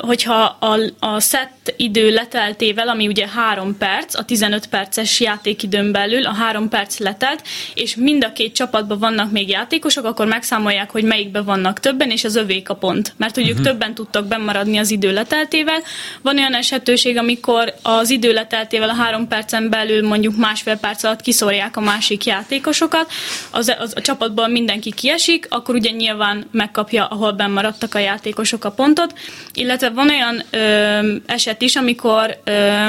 [0.00, 6.26] hogyha a, a szett idő leteltével, ami ugye három perc, a 15 perces játékidőn belül
[6.26, 7.42] a három perc letelt,
[7.74, 12.24] és mind a két csapatban vannak még játékosok, akkor megszámolják, hogy melyikben vannak többen, és
[12.24, 13.14] az övék a pont.
[13.16, 13.64] Mert hogy uh-huh.
[13.64, 15.82] többen tudtak bemaradni az idő leteltével.
[16.22, 21.20] Van olyan esetőség, amikor az idő leteltével a három percen belül mondjuk másfél perc alatt
[21.20, 23.10] kiszórják a másik játékosokat,
[23.50, 28.70] az, az a csapatban mindenki kiesik, akkor ugye nyilván megkapja, ahol bemaradtak a játékosok a
[28.70, 29.14] pontot,
[29.54, 32.84] illetve van olyan ö, eset is, amikor ö,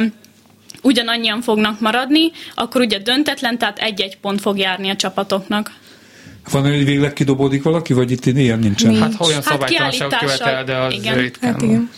[0.81, 5.71] ugyanannyian fognak maradni, akkor ugye döntetlen, tehát egy-egy pont fog járni a csapatoknak.
[6.51, 8.89] Van hogy végleg kidobódik valaki, vagy itt ilyen nincsen?
[8.89, 9.01] Nincs.
[9.01, 11.17] Hát ha olyan hát szabálytalanság követel, de az igen.
[11.17, 11.51] ritkán.
[11.53, 11.89] Hát igen.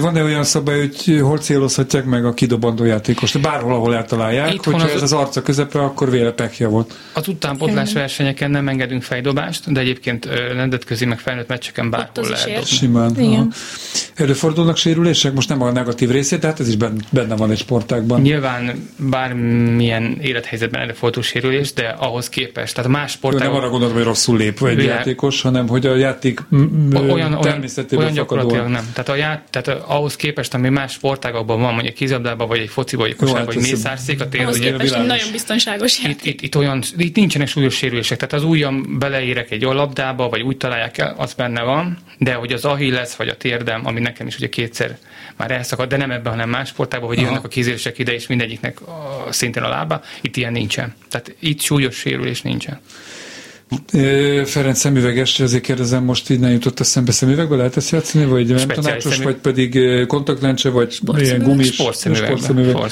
[0.00, 3.40] Van-e olyan szabály, hogy hol célozhatják meg a kidobandó játékost?
[3.40, 4.94] Bárhol, ahol eltalálják, Itthon hogyha az...
[4.94, 6.94] ez az arca közepe, akkor véle pekje volt.
[7.12, 12.64] Az utánpótlás versenyeken nem engedünk fejdobást, de egyébként nemzetközi meg felnőtt meccseken bárhol lehet dobni.
[12.64, 13.20] Simán.
[13.20, 13.52] Igen.
[14.14, 15.32] Előfordulnak sérülések?
[15.32, 16.76] Most nem a negatív részét, tehát ez is
[17.10, 18.20] benne van egy sportákban.
[18.20, 24.04] Nyilván bármilyen élethelyzetben előfordul sérülés, de ahhoz képest, tehát más sportákban nem arra gondolom, hogy
[24.04, 24.96] rosszul lép egy Világ...
[24.96, 26.40] játékos, hanem hogy a játék
[26.92, 28.90] olyan, természetében olyan gyakorlatilag nem.
[28.92, 32.96] Tehát, a ját, tehát ahhoz képest, ami más sportágakban van, mondjuk kézabdában, vagy egy foci,
[32.96, 36.24] vagy egy kosár, vagy mészárszék, a tér, ugye, nagyon biztonságos játék.
[36.24, 40.40] Itt, itt, itt, olyan, itt nincsenek súlyos sérülések, tehát az ujjam beleérek egy labdába, vagy
[40.40, 44.26] úgy találják el, az benne van, de hogy az ahilles, vagy a térdem, ami nekem
[44.26, 44.98] is ugye kétszer
[45.36, 47.26] már elszakadt, de nem ebben, hanem más sportágban, hogy Aha.
[47.26, 50.02] jönnek a kézélések ide, és mindegyiknek a, szintén a lába.
[50.20, 50.94] Itt ilyen nincsen.
[51.10, 52.80] Tehát itt súlyos sérülés nincsen.
[54.44, 58.46] Ferenc szemüveges, ezért kérdezem, most így nem jutott a szembe szemüvegbe, lehet ezt játszani, vagy
[58.46, 62.90] nem tanácsos, vagy pedig kontaktlencse, vagy ilyen gumis sportszemüveg.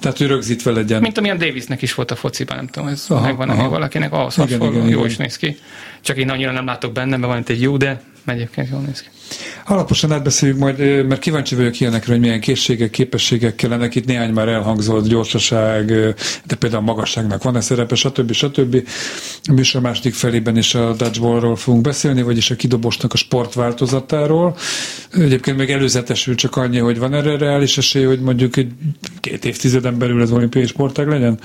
[0.00, 1.00] Tehát, hogy rögzítve legyen.
[1.00, 3.68] Mint amilyen Davisnek is volt a fociban, nem tudom, ez aha, megvan aha.
[3.68, 5.06] valakinek, ahhoz igen, igen, jó igen.
[5.06, 5.56] is néz ki.
[6.00, 9.00] Csak én annyira nem látok benne, mert van itt egy jó, de egyébként jól néz
[9.00, 9.08] ki.
[9.66, 13.94] Alaposan átbeszéljük majd, mert kíváncsi vagyok ilyenekre, hogy milyen készségek, képességek kellenek.
[13.94, 15.86] Itt néhány már elhangzott, gyorsaság,
[16.44, 18.32] de például a magasságnak van-e szerepe, stb.
[18.32, 18.88] stb.
[19.44, 24.56] A műsor második felében is a dodgeballról fogunk beszélni, vagyis a kidobósnak a sportváltozatáról.
[25.12, 28.70] Egyébként még előzetesül csak annyi, hogy van erre reális esély, hogy mondjuk egy
[29.20, 31.38] két évtizeden belül ez olimpiai sportág legyen?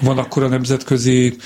[0.00, 1.36] Van akkor a nemzetközi,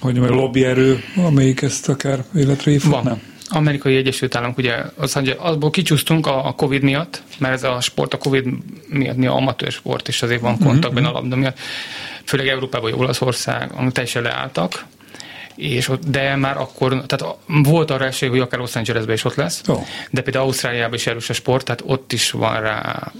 [0.00, 3.10] hogy mondjam, lobbyerő, amelyik ezt akár életre hívhatná?
[3.10, 7.80] Van amerikai Egyesült Államok, ugye az, azból kicsúsztunk a, a Covid miatt, mert ez a
[7.80, 8.46] sport a Covid
[8.88, 11.58] miatt mi a amatőr sport, és azért van kontakt benne a labda miatt.
[12.24, 14.84] Főleg Európában, Olaszország, amik teljesen leálltak,
[15.56, 19.62] és de már akkor, tehát volt arra esély, hogy akár Los Angelesben is ott lesz,
[19.66, 19.86] oh.
[20.10, 23.12] de például Ausztráliában is erős a sport, tehát ott is van rá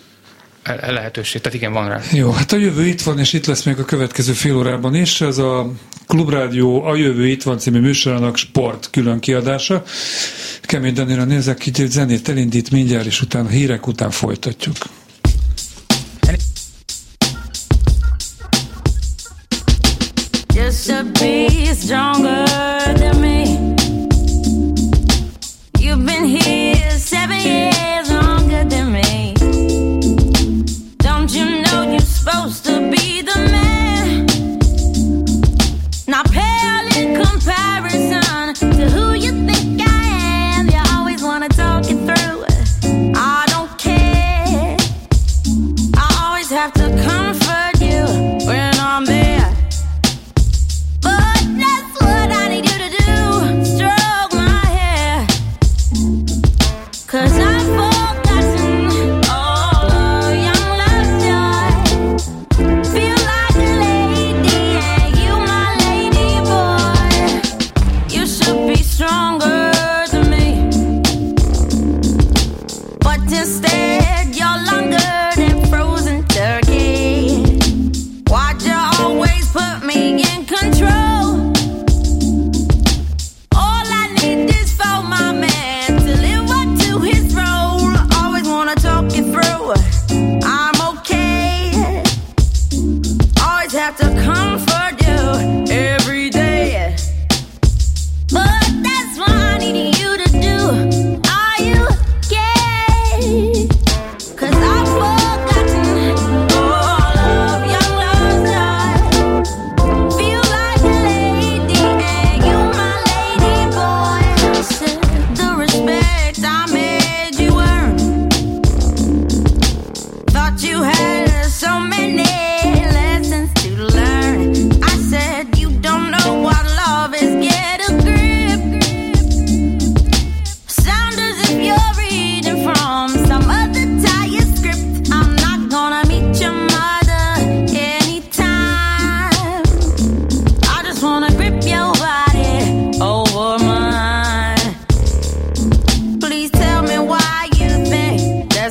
[0.64, 2.00] lehetőség, tehát igen, van rá.
[2.12, 5.20] Jó, hát a jövő itt van, és itt lesz még a következő fél órában is.
[5.20, 5.72] Ez a
[6.06, 9.82] Klubrádió A Jövő Itt Van című műsorának sport külön kiadása.
[10.62, 14.76] Kemény Danira nézek, így egy zenét elindít mindjárt, és utána hírek után folytatjuk.
[20.54, 22.49] Just to be stronger
[32.50, 32.79] supposed to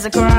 [0.05, 0.38] ifjúságérzékelő műsora.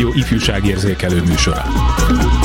[0.00, 0.12] you
[0.84, 2.39] like the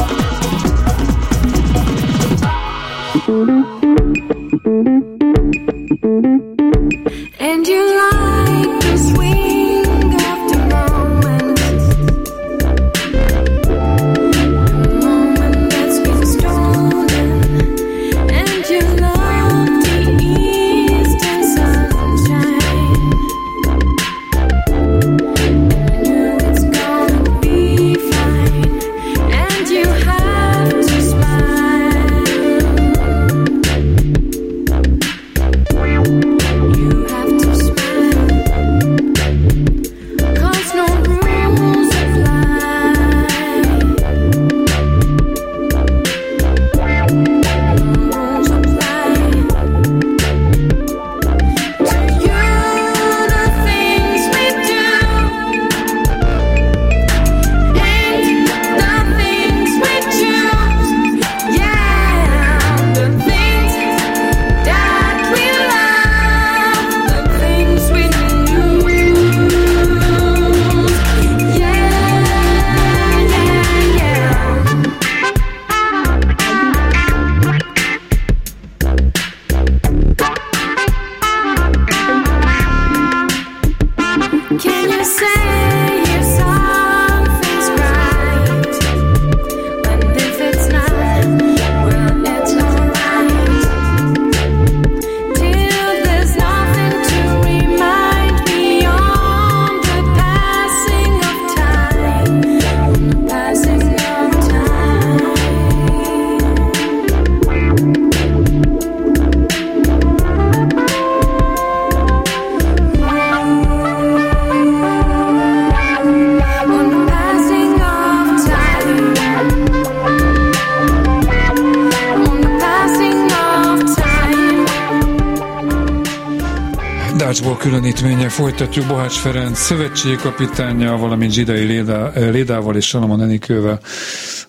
[128.35, 133.79] folytatjuk Bohács Ferenc szövetségi kapitánya, valamint Zsidai Léda, Lédával és Salamon Enikővel.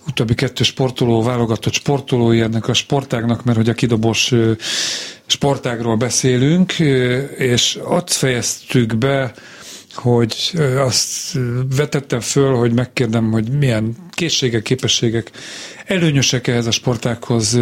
[0.06, 4.32] Utóbbi kettő sportoló, válogatott sportolói ennek a sportágnak, mert hogy a kidobos
[5.26, 6.72] sportágról beszélünk,
[7.36, 9.32] és ott fejeztük be,
[9.94, 11.38] hogy azt
[11.76, 15.30] vetettem föl, hogy megkérdem, hogy milyen készségek, képességek
[15.86, 17.58] előnyösek ehhez a sportákhoz,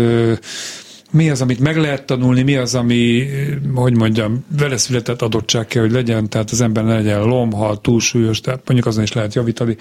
[1.10, 3.28] mi az, amit meg lehet tanulni, mi az, ami,
[3.74, 8.40] hogy mondjam, vele született adottság kell, hogy legyen, tehát az ember ne legyen lomha, túlsúlyos,
[8.40, 9.76] tehát mondjuk azon is lehet javítani.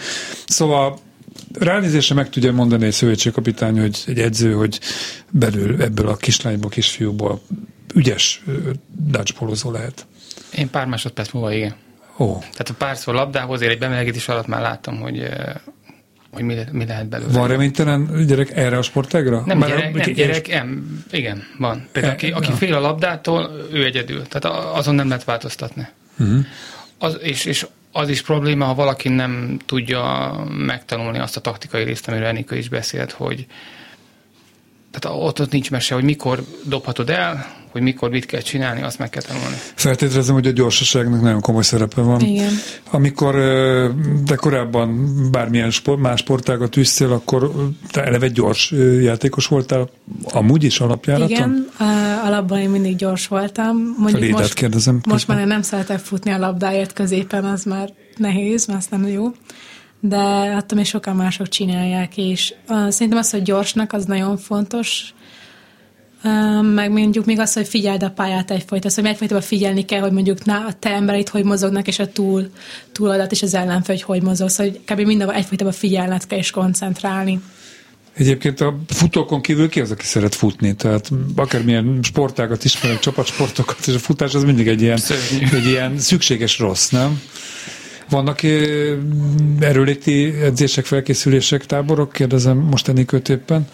[0.46, 0.98] Szóval
[1.54, 4.80] ránézésre meg tudja mondani egy szövetségkapitány, hogy egy edző, hogy
[5.32, 7.42] belül ebből a kislányból, kisfiúból
[7.94, 8.44] ügyes
[8.90, 10.06] dodgeballozó lehet.
[10.56, 11.76] Én pár másodperc múlva igen.
[12.18, 12.38] Ó.
[12.40, 15.30] Tehát a párszor labdához ér egy bemelegítés alatt már láttam, hogy
[16.34, 17.32] hogy mi, mi lehet belőle.
[17.32, 19.44] Van reménytelen gyerek erre a sportágra?
[19.46, 21.88] Nem Már gyerek, nem, gyerek nem, igen, van.
[21.92, 24.22] Például aki, aki fél a labdától, ő egyedül.
[24.28, 25.88] Tehát azon nem lehet változtatni.
[26.20, 26.46] Uh-huh.
[26.98, 32.08] Az, és, és az is probléma, ha valaki nem tudja megtanulni azt a taktikai részt,
[32.08, 33.46] amiről Enika is beszélt, hogy
[35.00, 39.00] tehát ott, ott nincs mese, hogy mikor dobhatod el, hogy mikor mit kell csinálni, azt
[39.00, 39.56] meg kell tanulni.
[39.76, 42.22] Feltételezem, hogy a gyorsaságnak nagyon komoly szerepe van.
[42.22, 42.52] Igen.
[42.92, 43.36] Amikor
[44.26, 47.52] de korábban bármilyen sport, más sportágat üztél, akkor
[47.92, 49.90] te eleve gyors játékos voltál,
[50.24, 51.30] amúgy is alapjáraton?
[51.30, 51.70] Igen,
[52.24, 53.96] alapban én mindig gyors voltam.
[53.98, 55.02] Mondjuk most, kérdezem.
[55.10, 59.08] Most már én nem szeretek futni a labdáért középen, az már nehéz, mert az nem
[59.08, 59.32] jó
[60.06, 60.18] de
[60.56, 65.14] attól még sokan mások csinálják, és uh, szerintem az, hogy gyorsnak, az nagyon fontos,
[66.74, 70.46] meg mondjuk még az, hogy figyeld a pályát egyfajta, szóval egyfajta figyelni kell, hogy mondjuk
[70.46, 72.50] na, a te embereit hogy mozognak, és a túl,
[72.92, 75.00] túladat és az ellenfő, hogy hogy mozog, szóval kb.
[75.00, 77.40] mindenben egyfajta figyelned kell és koncentrálni.
[78.14, 80.76] Egyébként a futókon kívül ki az, aki szeret futni?
[80.76, 85.00] Tehát akármilyen sportágat ismerek, csapatsportokat, és a futás az mindig egy ilyen,
[85.54, 87.22] egy ilyen szükséges rossz, nem?
[88.14, 88.40] Vannak
[89.60, 92.12] erőléti edzések, felkészülések, táborok?
[92.12, 93.68] Kérdezem most Enikőt éppen.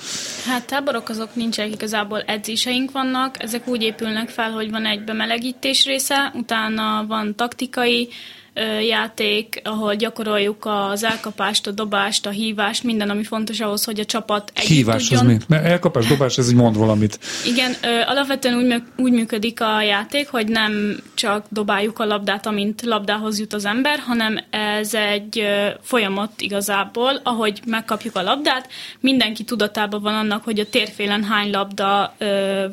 [0.46, 3.44] Hát táborok azok nincsenek, igazából edzéseink vannak.
[3.44, 8.08] Ezek úgy épülnek fel, hogy van egy bemelegítés része, utána van taktikai,
[8.88, 14.06] játék, ahol gyakoroljuk az elkapást, a dobást, a hívást, minden, ami fontos ahhoz, hogy a
[14.06, 15.26] csapat együtt Hívás tudjon.
[15.26, 15.38] az mi?
[15.48, 17.20] Mert elkapás, dobás, ez így mond valamit.
[17.46, 23.40] Igen, alapvetően úgy, úgy működik a játék, hogy nem csak dobáljuk a labdát, amint labdához
[23.40, 25.48] jut az ember, hanem ez egy
[25.82, 28.70] folyamat igazából, ahogy megkapjuk a labdát,
[29.00, 32.16] mindenki tudatában van annak, hogy a térfélen hány labda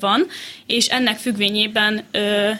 [0.00, 0.26] van,
[0.66, 2.04] és ennek függvényében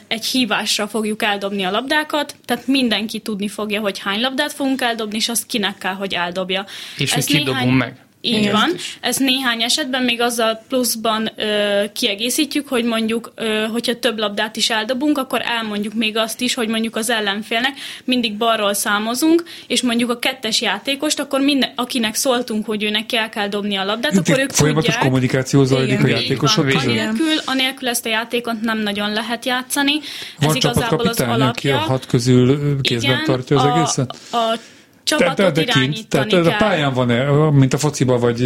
[0.09, 5.17] egy hívásra fogjuk eldobni a labdákat, tehát mindenki tudni fogja, hogy hány labdát fogunk eldobni,
[5.17, 6.67] és azt kinek kell, hogy eldobja.
[6.97, 7.69] És hogy néhány...
[7.69, 8.06] meg.
[8.27, 8.53] Így Igen.
[8.53, 8.71] van.
[9.01, 14.71] Ez néhány esetben még azzal pluszban ö, kiegészítjük, hogy mondjuk, ö, hogyha több labdát is
[14.71, 17.73] eldobunk, akkor elmondjuk még azt is, hogy mondjuk az ellenfélnek
[18.05, 23.29] mindig balról számozunk, és mondjuk a kettes játékost, akkor minden, akinek szóltunk, hogy őnek el
[23.29, 25.03] kell dobni a labdát, Itt akkor ők Folyamatos tudják.
[25.05, 26.83] kommunikáció zajlik a játékosok között?
[26.83, 29.93] Anélkül, anélkül ezt a játékot nem nagyon lehet játszani.
[30.39, 31.47] Van Ez igazából az alapja.
[31.49, 34.17] aki a hat közül kézben Igen, tartja az a, egészet?
[34.33, 34.59] A
[35.07, 36.45] csapatot de, de, de kint, tehát kell.
[36.45, 38.43] a pályán van-e, mint a fociba, vagy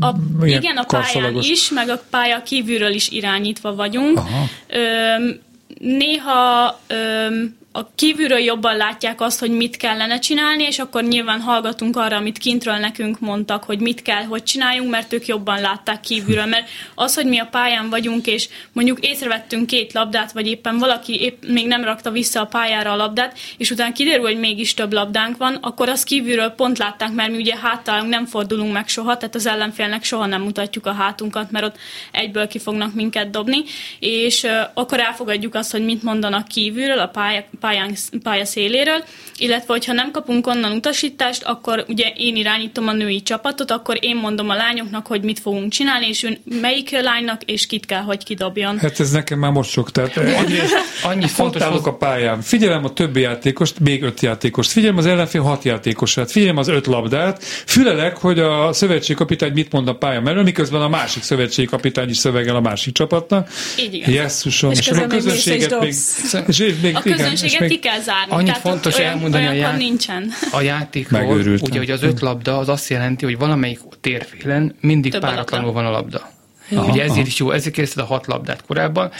[0.00, 4.18] a, Igen, a pályán is, meg a pálya kívülről is irányítva vagyunk.
[4.18, 4.44] Aha.
[4.68, 5.40] Öm,
[5.78, 11.96] néha öm, a kívülről jobban látják azt, hogy mit kellene csinálni, és akkor nyilván hallgatunk
[11.96, 16.46] arra, amit kintről nekünk mondtak, hogy mit kell, hogy csináljunk, mert ők jobban látták kívülről.
[16.46, 21.20] Mert az, hogy mi a pályán vagyunk, és mondjuk észrevettünk két labdát, vagy éppen valaki
[21.20, 24.92] épp még nem rakta vissza a pályára a labdát, és utána kiderül, hogy mégis több
[24.92, 29.16] labdánk van, akkor az kívülről pont látták, mert mi ugye háttalunk nem fordulunk meg soha,
[29.16, 31.76] tehát az ellenfélnek soha nem mutatjuk a hátunkat, mert ott
[32.10, 33.62] egyből ki fognak minket dobni,
[33.98, 39.04] és akkor elfogadjuk azt, hogy mit mondanak kívülről, a pálya, pályán, pálya széléről,
[39.36, 44.16] illetve hogyha nem kapunk onnan utasítást, akkor ugye én irányítom a női csapatot, akkor én
[44.16, 48.24] mondom a lányoknak, hogy mit fogunk csinálni, és ön melyik lánynak, és kit kell, hogy
[48.24, 48.78] kidobjon.
[48.78, 50.58] Hát ez nekem már most sok, tehát annyi,
[51.02, 51.86] annyi fontos hoz...
[51.86, 52.40] a pályán.
[52.40, 56.86] Figyelem a többi játékost, még öt játékost, figyelem az ellenfél hat játékosát, figyelem az öt
[56.86, 62.16] labdát, fülelek, hogy a szövetségkapitány mit mond a pálya mellől, miközben a másik szövetségkapitány is
[62.16, 63.48] szövegel a másik csapatnak.
[63.78, 64.14] Így igaz.
[64.14, 65.94] Jesszusom, és, és a közönséget még,
[66.46, 67.70] és még, a közönséget még...
[67.70, 68.32] ki kell zárni.
[68.32, 69.76] Annyit Tehát fontos olyan, elmondani olyan a, já...
[69.76, 70.30] nincsen.
[70.52, 75.20] a játékról, ugye, hogy az öt labda az azt jelenti, hogy valamelyik térfélen mindig Több
[75.20, 76.30] páratlanul van a labda.
[76.70, 77.26] Aha, Ugye ezért aha.
[77.26, 79.10] is jó, ezért kezdted a hat labdát korábban.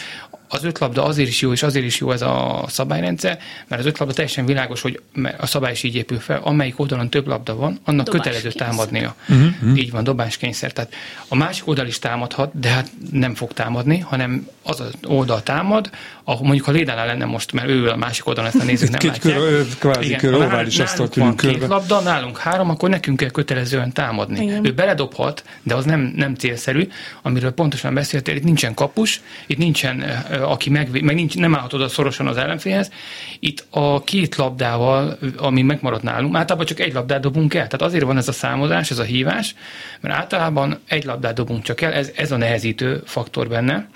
[0.53, 4.13] Az ötlabda azért is jó, és azért is jó ez a szabályrendszer, mert az ötlabda
[4.13, 5.01] teljesen világos, hogy
[5.37, 8.67] a szabály is így épül fel, amelyik oldalon több labda van, annak dobás kötelező kényszer.
[8.67, 9.15] támadnia.
[9.29, 9.77] Uh-huh.
[9.77, 10.71] Így van, dobáskényszer.
[10.71, 10.93] Tehát
[11.27, 15.89] a másik oldal is támadhat, de hát nem fog támadni, hanem az az oldal támad,
[16.23, 19.11] ahol mondjuk a Lédánál lenne most, mert ő a másik oldalon ezt a nézők nem
[19.11, 19.37] látják.
[19.37, 23.91] Kör, kvázi Igen, kör, ovális asztalt van két labda, nálunk három, akkor nekünk kell kötelezően
[23.91, 24.43] támadni.
[24.43, 24.65] Igen.
[24.65, 26.87] Ő beledobhat, de az nem, nem célszerű,
[27.21, 30.03] amiről pontosan beszéltél, itt nincsen kapus, itt nincsen,
[30.43, 32.91] aki meg, meg nincs, nem állhat oda szorosan az ellenfélhez.
[33.39, 37.67] Itt a két labdával, ami megmaradt nálunk, általában csak egy labdát dobunk el.
[37.67, 39.55] Tehát azért van ez a számozás, ez a hívás,
[39.99, 43.87] mert általában egy labdát dobunk csak el, ez, ez a nehezítő faktor benne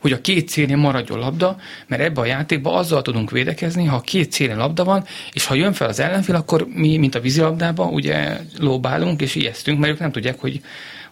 [0.00, 4.32] hogy a két célén maradjon labda, mert ebbe a játékba azzal tudunk védekezni, ha két
[4.32, 8.40] célén labda van, és ha jön fel az ellenfél, akkor mi, mint a vízilabdában, ugye
[8.58, 10.60] lóbálunk és ijesztünk, mert ők nem tudják, hogy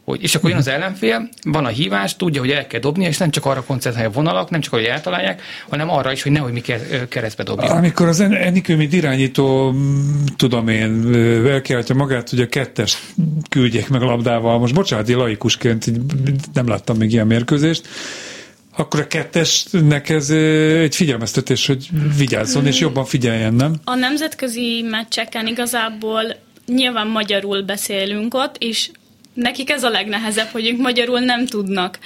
[0.04, 3.18] hogy, és akkor jön az ellenfél, van a hívás, tudja, hogy el kell dobni, és
[3.18, 6.52] nem csak arra koncentrálja a vonalak, nem csak, hogy eltalálják, hanem arra is, hogy nehogy
[6.52, 6.62] mi
[7.08, 7.70] keresztbe dobja.
[7.70, 9.74] Amikor az Enikő, mint irányító,
[10.36, 11.14] tudom én,
[11.46, 12.98] elkiáltja magát, hogy a kettest
[13.48, 14.58] küldjék meg a labdával.
[14.58, 15.90] Most bocsánat, én laikusként
[16.52, 17.88] nem láttam még ilyen mérkőzést,
[18.76, 23.74] akkor a kettesnek ez egy figyelmeztetés, hogy vigyázzon és jobban figyeljen, nem?
[23.84, 26.22] A nemzetközi meccseken igazából
[26.66, 28.90] nyilván magyarul beszélünk ott, és
[29.34, 31.98] nekik ez a legnehezebb, hogy ők magyarul nem tudnak.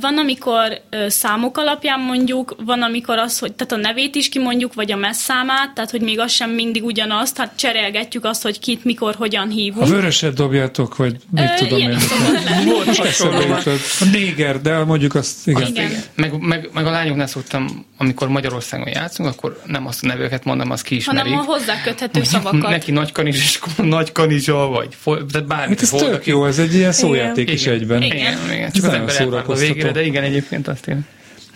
[0.00, 4.92] Van, amikor számok alapján mondjuk, van, amikor az, hogy tehát a nevét is kimondjuk, vagy
[4.92, 9.14] a messzámát, tehát hogy még az sem mindig ugyanaz, tehát cserélgetjük azt, hogy kit, mikor,
[9.14, 9.86] hogyan hívunk.
[9.86, 11.96] A vöröset dobjátok, vagy mit Ö, tudom én.
[14.00, 15.66] A néger, de mondjuk azt, igen.
[15.66, 15.90] igen.
[16.14, 20.70] Meg, meg, meg, a lányoknál szoktam, amikor Magyarországon játszunk, akkor nem azt a nevőket mondom,
[20.70, 22.70] az ki Hanem a hozzáköthető szavakat.
[22.70, 25.80] Neki nagy kanizs, nagy kanizsa, vagy tehát bármit.
[25.80, 27.54] Hát ez tök jó, ez egy ilyen szójáték igen.
[27.54, 28.02] is egyben.
[28.02, 28.52] Igen, igen.
[28.52, 28.72] igen.
[28.72, 31.04] Csak az ember a végére, de igen, egyébként azt én.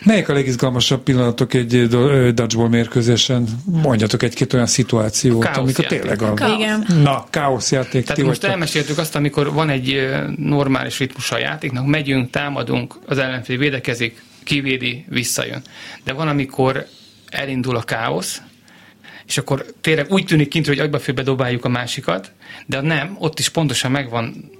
[0.05, 1.88] Melyek a legizgalmasabb pillanatok egy
[2.35, 3.46] dodgeball mérkőzésen?
[3.64, 6.35] Mondjatok egy-két olyan szituációt, amikor tényleg a...
[6.57, 6.87] Igen.
[7.03, 8.05] Na, káoszjáték.
[8.05, 8.50] Tehát most vagytok.
[8.50, 15.05] elmeséltük azt, amikor van egy normális ritmus a játéknak, megyünk, támadunk, az ellenfél védekezik, kivédi,
[15.09, 15.63] visszajön.
[16.05, 16.87] De van, amikor
[17.29, 18.43] elindul a káosz,
[19.27, 22.33] és akkor tényleg úgy tűnik kint, hogy agyba főbe dobáljuk a másikat,
[22.67, 24.51] de nem, ott is pontosan megvan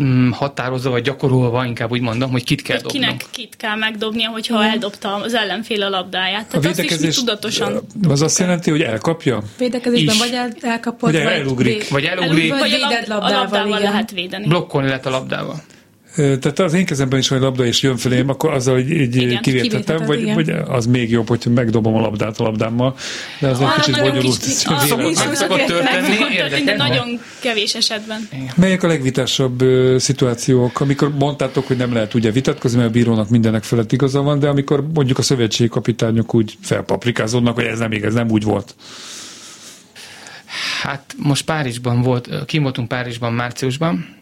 [0.00, 2.98] mm, határozva, vagy gyakorolva, inkább úgy mondom, hogy kit kell hogy dobni.
[2.98, 4.70] Kinek kit kell megdobnia, hogyha Igen.
[4.70, 6.46] eldobta az ellenfél a labdáját.
[6.48, 7.80] Tehát a védekezés, azt is tudatosan...
[8.08, 9.42] Az azt jelenti, hogy elkapja?
[9.58, 11.88] Védekezésben vagy el, elkapott, vagy, vagy elugrik.
[11.88, 12.50] Vagy elugrik.
[12.50, 14.46] Vagy, vagy a labdával, a labdával lehet védeni.
[14.46, 15.62] Blokkolni lehet a labdával.
[16.14, 19.40] Tehát az én kezemben is van egy labda, és jön felém, akkor azzal, hogy így
[19.40, 22.96] kivétetem, vagy, vagy az még jobb, hogy megdobom a labdát a labdámmal,
[23.40, 24.40] de az egy kicsit bonyolult.
[25.32, 28.28] Szokott történni, de nagyon kevés esetben.
[28.56, 29.64] Melyek a legvitásabb
[29.98, 34.38] szituációk, amikor mondtátok, hogy nem lehet ugye vitatkozni, mert a bírónak mindenek felett igaza van,
[34.38, 38.74] de amikor mondjuk a szövetségi kapitányok úgy felpaprikázódnak, hogy ez nem igaz, nem úgy volt.
[40.82, 44.18] Hát most Párizsban volt, kim voltunk Párizsban márciusban,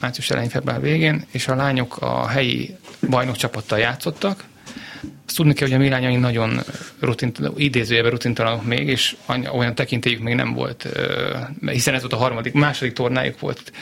[0.00, 2.76] március elején, február végén, és a lányok a helyi
[3.10, 4.44] bajnok csapattal játszottak.
[5.26, 6.60] Azt tudni kell, hogy a mi lányaink nagyon
[7.00, 9.16] rutint, idézőjében rutintalanok még, és
[9.52, 10.88] olyan tekintélyük még nem volt,
[11.66, 13.72] hiszen ez volt a harmadik, második tornájuk volt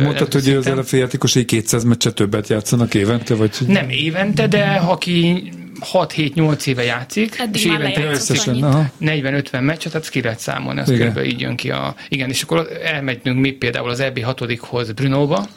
[0.00, 3.34] Mondtad, hogy az LFA játékosai 200 meccset többet játszanak évente?
[3.34, 3.50] Vagy?
[3.66, 5.52] Nem évente, de aki
[5.92, 11.30] 6-7-8 éve játszik, Eddig és évente összesen 40-50 meccset, tehát ki lehet számolni, az körülbelül
[11.30, 11.94] így jön ki a...
[12.08, 15.48] Igen, és akkor elmegyünk mi például az EB 6-hoz Brunóba,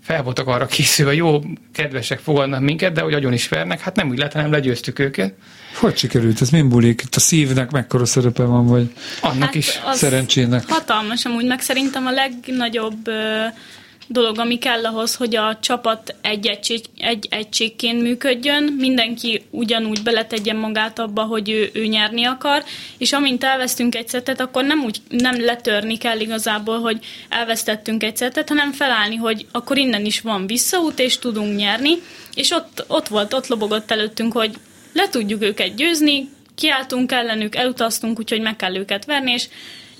[0.00, 1.42] fel voltak arra készülve, jó,
[1.72, 5.34] kedvesek fogadnak minket, de hogy agyon is vernek, hát nem úgy lehet, hanem legyőztük őket.
[5.80, 6.40] Hogy sikerült?
[6.40, 7.02] Ez mind bulik?
[7.04, 10.64] Itt a szívnek mekkora szerepe van, vagy annak hát is szerencsének?
[10.68, 13.08] Hatalmas amúgy, meg szerintem a legnagyobb
[14.06, 20.56] dolog, ami kell ahhoz, hogy a csapat egy, egység, egy egységként működjön, mindenki ugyanúgy beletegyen
[20.56, 22.64] magát abba, hogy ő, ő nyerni akar,
[22.98, 26.98] és amint elvesztünk egy szetet, akkor nem úgy nem letörni kell igazából, hogy
[27.28, 32.02] elvesztettünk egy szetet, hanem felállni, hogy akkor innen is van visszaút, és tudunk nyerni,
[32.34, 34.54] és ott, ott volt, ott lobogott előttünk, hogy
[34.92, 39.48] le tudjuk őket győzni, kiáltunk ellenük, elutaztunk, úgyhogy meg kell őket verni, és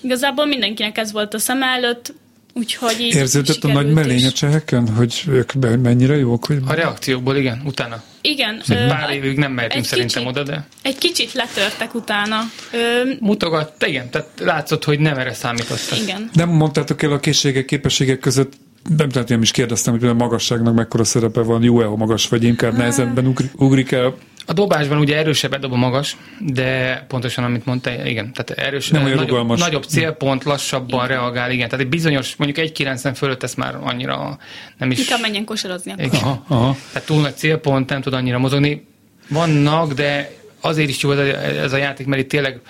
[0.01, 2.15] igazából mindenkinek ez volt a szem előtt,
[2.57, 5.53] Úgyhogy így Érződött a nagy mellény a cseheken, hogy ők
[5.83, 6.45] mennyire jók?
[6.45, 6.59] Hogy...
[6.67, 8.03] A reakciókból igen, utána.
[8.21, 8.63] Igen.
[8.69, 10.67] Ö, pár évig nem mehetünk szerintem kicsit, oda, de...
[10.83, 12.41] Egy kicsit letörtek utána.
[12.73, 15.99] Ö, Mutogat, igen, tehát látszott, hogy nem erre számítottak.
[15.99, 16.31] Igen.
[16.33, 18.53] Nem mondtátok el a készségek, képességek között
[18.97, 22.77] nem, nem is kérdeztem, hogy a magasságnak mekkora szerepe van, jó-e, ha magas vagy, inkább
[22.77, 24.15] nehezebben ugrik, ugrik el
[24.47, 29.03] a dobásban ugye erősebb dob a magas, de pontosan amit mondta, igen, tehát erős, Nem
[29.03, 29.61] nagyobb, rugalmas.
[29.61, 31.17] nagyobb célpont, lassabban igen.
[31.17, 34.39] reagál, igen, tehát egy bizonyos, mondjuk egy 90 fölött ezt már annyira
[34.79, 34.99] nem is...
[34.99, 36.77] Inkább menjen kosarazni Aha, aha.
[36.93, 38.87] Tehát túl nagy célpont, nem tud annyira mozogni,
[39.29, 40.31] Vannak, de
[40.61, 41.23] azért is jó ez a,
[41.63, 42.61] ez a játék, mert itt tényleg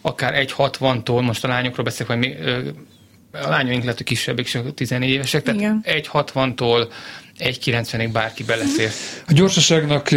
[0.00, 2.34] akár 1.60-tól, most a lányokról beszélek, vagy mi,
[3.32, 6.88] a lányaink lehet, hogy kisebbek, csak 14 évesek, tehát 1.60-tól
[7.38, 8.90] 1.90-ig bárki beleszér.
[9.26, 10.08] A gyorsaságnak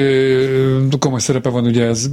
[1.00, 2.10] komoly szerepe van, ugye ez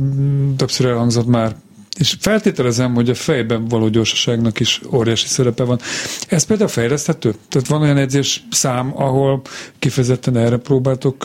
[0.56, 1.56] többször elhangzott már
[1.98, 5.80] és feltételezem, hogy a fejben való gyorsaságnak is óriási szerepe van.
[6.28, 7.34] Ez például fejleszthető?
[7.48, 9.42] Tehát van olyan edzés szám, ahol
[9.78, 11.22] kifejezetten erre próbáltok,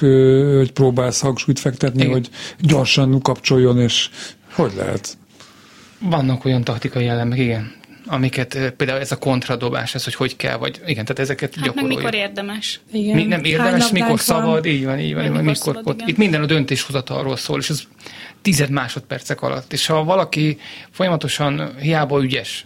[0.58, 2.12] hogy próbálsz hangsúlyt fektetni, Igen.
[2.12, 2.30] hogy
[2.60, 4.10] gyorsan kapcsoljon, és
[4.54, 5.18] hogy lehet?
[6.00, 10.82] Vannak olyan taktikai elemek, igen amiket például ez a kontradobás, ez, hogy hogy kell, vagy
[10.86, 12.02] igen, tehát ezeket hát gyakoroljuk.
[12.02, 12.80] meg mikor érdemes.
[12.92, 13.16] Igen.
[13.16, 14.18] Mi, nem érdemes, mikor van.
[14.18, 17.70] szabad, így van, így van, mikor, mikor szabad, ott, Itt minden a döntéshozatalról szól, és
[17.70, 17.82] ez
[18.42, 19.74] tized másodpercek alatt.
[19.74, 20.58] És ha valaki
[20.92, 22.66] folyamatosan hiába ügyes,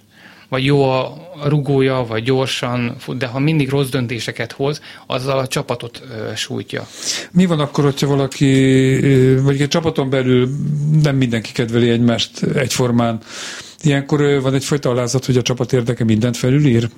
[0.49, 6.01] vagy jó a rugója, vagy gyorsan, de ha mindig rossz döntéseket hoz, azzal a csapatot
[6.11, 6.87] ö, sújtja.
[7.31, 8.99] Mi van akkor, hogyha valaki,
[9.41, 10.49] vagy egy csapaton belül
[11.01, 13.19] nem mindenki kedveli egymást egyformán,
[13.85, 16.89] Ilyenkor van egyfajta alázat, hogy a csapat érdeke mindent felülír?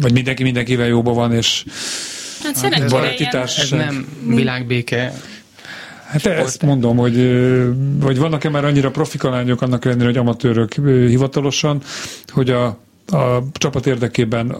[0.00, 1.64] Vagy mindenki mindenkivel jóban van, és
[2.42, 5.12] hát szerencsére Ez nem világbéke
[6.10, 6.36] Hát sport.
[6.38, 7.14] ezt mondom, hogy,
[8.02, 11.82] hogy vannak-e már annyira profikalányok annak ellenére, hogy amatőrök hivatalosan,
[12.28, 12.66] hogy a,
[13.06, 14.56] a csapat érdekében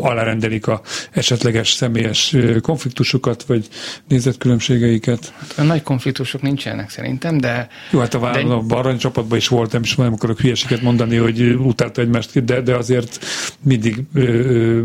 [0.00, 0.80] alárendelik a
[1.10, 3.68] esetleges személyes konfliktusokat, vagy
[4.08, 5.32] nézetkülönbségeiket?
[5.38, 7.68] Hát a nagy konfliktusok nincsenek szerintem, de...
[7.90, 8.40] Jó, hát a, de...
[8.40, 13.24] a aranycsapatban is voltam, és nem akarok hülyeséget mondani, hogy utálta egymást, de, de azért
[13.62, 14.82] mindig ö, ö,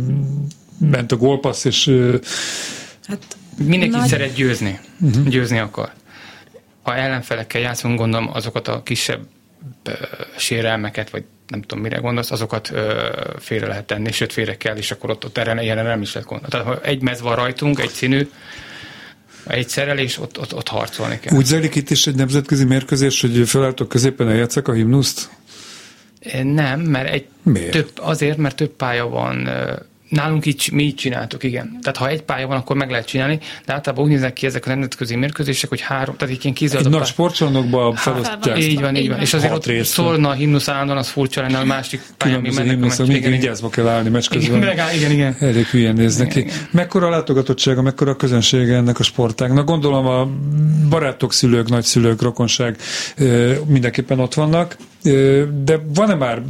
[0.78, 1.88] ment a gólpassz, és...
[1.88, 2.18] Ö,
[3.08, 4.08] hát Mindenki nagy...
[4.08, 4.80] szeret győzni.
[5.00, 5.28] Uh-huh.
[5.28, 5.92] Győzni akar.
[6.82, 9.22] Ha ellenfelekkel játszunk, gondolom azokat a kisebb
[10.38, 13.10] sérelmeket, vagy nem tudom, mire gondolsz, azokat ö,
[13.40, 16.30] félre lehet tenni, sőt félre kell, és akkor ott, ott erre ilyen nem is lehet
[16.30, 16.52] gondolni.
[16.52, 18.30] Tehát ha egy mez van rajtunk, egy színű,
[19.48, 21.36] egy szerelés, ott, ott, ott harcolni kell.
[21.36, 25.30] Úgy zajlik itt is egy nemzetközi mérkőzés, hogy felálltok középen eljátszak a himnuszt?
[26.44, 27.72] Nem, mert egy Miért?
[27.72, 29.50] több, azért, mert több pálya van
[30.14, 31.78] Nálunk így, mi így csináltuk, igen.
[31.82, 34.66] Tehát ha egy pálya van, akkor meg lehet csinálni, de általában úgy néznek ki ezek
[34.66, 36.86] a nemzetközi mérkőzések, hogy három, tehát egy ilyen kizadott.
[36.86, 38.60] Egy nagy sportcsarnokba felosztják.
[38.60, 39.20] Így van, így van.
[39.20, 39.92] És azért ott részt.
[39.92, 42.72] szólna a himnusz állandóan, az furcsa lenne, a másik pályán mi mennek.
[42.72, 44.62] Himnusz, mindig vigyázva kell állni meccs közben.
[44.62, 45.36] Igen, igen, igen.
[45.40, 46.46] Elég hülyen néznek ki.
[46.72, 49.66] Mekkora a látogatottsága, mekkora a közönsége ennek a sportágnak?
[49.66, 50.30] Gondolom a
[50.90, 52.78] barátok, szülők, nagyszülők, rokonság
[53.66, 54.78] mindenképpen ott vannak,
[55.64, 56.42] de van-e már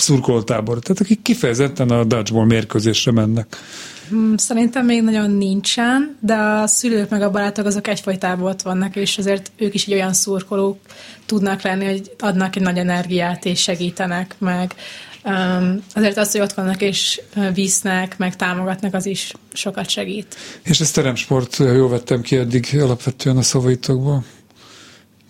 [0.00, 3.56] szurkoltábor, tehát akik kifejezetten a dodgeball mérkőzésre mennek.
[4.08, 8.96] Hmm, szerintem még nagyon nincsen, de a szülők meg a barátok azok egyfajtában ott vannak,
[8.96, 10.78] és azért ők is egy olyan szurkolók
[11.26, 14.74] tudnak lenni, hogy adnak egy nagy energiát és segítenek meg.
[15.24, 17.20] Um, azért az, hogy ott vannak és
[17.54, 20.36] visznek, meg támogatnak, az is sokat segít.
[20.62, 24.24] És ez teremsport, jól vettem ki eddig alapvetően a szavaitokból?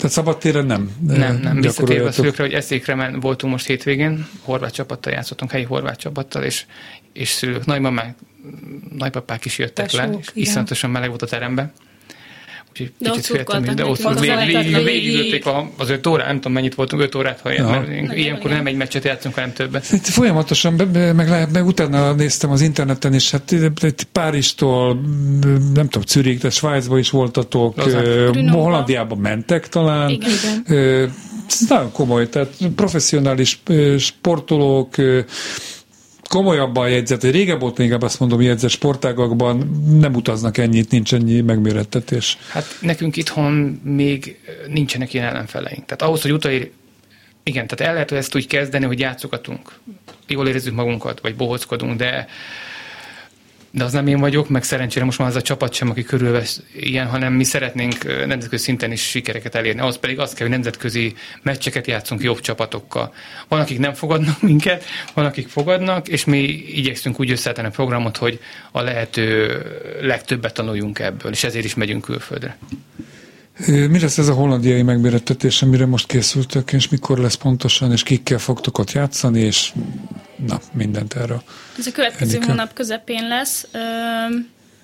[0.01, 0.91] Tehát szabadtéren nem?
[1.07, 1.61] Nem, nem.
[1.61, 6.67] Visszatérve a szülőkre, hogy eszékre voltunk most hétvégén, horvát csapattal játszottunk, helyi horvát csapattal, és,
[7.13, 8.15] és szülők, nagymamák,
[8.97, 11.73] nagypapák is jöttek Tesók, le, és iszonyatosan meleg volt a teremben
[12.73, 15.45] Úgyhogy de kicsit féltem, de ott végig, végigülték
[15.77, 17.69] az öt órát, nem tudom mennyit voltunk, öt órát, ha ja.
[17.69, 19.93] mert ilyenkor nem egy meccset játszunk, hanem többet.
[19.93, 23.55] Itt folyamatosan, meg, meg, meg utána néztem az interneten, és hát
[24.13, 25.01] Párizstól,
[25.75, 27.81] nem tudom, Zürich, de Svájcba is voltatok,
[28.51, 30.11] Hollandiába mentek talán.
[30.11, 30.65] Igen.
[31.49, 33.63] Ez nagyon komoly, tehát professzionális
[33.99, 34.95] sportolók,
[36.31, 41.41] komolyabban jegyzett, hogy régebb volt még azt mondom, jegyzett sportágakban nem utaznak ennyit, nincs ennyi
[41.41, 42.39] megmérettetés.
[42.49, 45.85] Hát nekünk itthon még nincsenek ilyen ellenfeleink.
[45.85, 46.73] Tehát ahhoz, hogy utai,
[47.43, 49.73] igen, tehát el lehet ezt úgy kezdeni, hogy játszogatunk,
[50.27, 52.27] jól érezzük magunkat, vagy bohockodunk, de
[53.71, 56.63] de az nem én vagyok, meg szerencsére most már az a csapat sem, aki körülvesz
[56.73, 59.81] ilyen, hanem mi szeretnénk nemzetközi szinten is sikereket elérni.
[59.81, 63.15] Az pedig az kell, hogy nemzetközi meccseket játszunk jobb csapatokkal.
[63.49, 66.39] Van, akik nem fogadnak minket, van, akik fogadnak, és mi
[66.75, 68.41] igyekszünk úgy összeállítani a programot, hogy
[68.71, 69.63] a lehető
[70.01, 72.59] legtöbbet tanuljunk ebből, és ezért is megyünk külföldre.
[73.67, 78.39] Mi lesz ez a hollandiai megbérettetés, amire most készültök, és mikor lesz pontosan, és kikkel
[78.39, 79.73] fogtok ott játszani, és
[80.47, 81.43] na, mindent erről.
[81.79, 82.51] Ez a következő Enika.
[82.51, 83.67] hónap közepén lesz.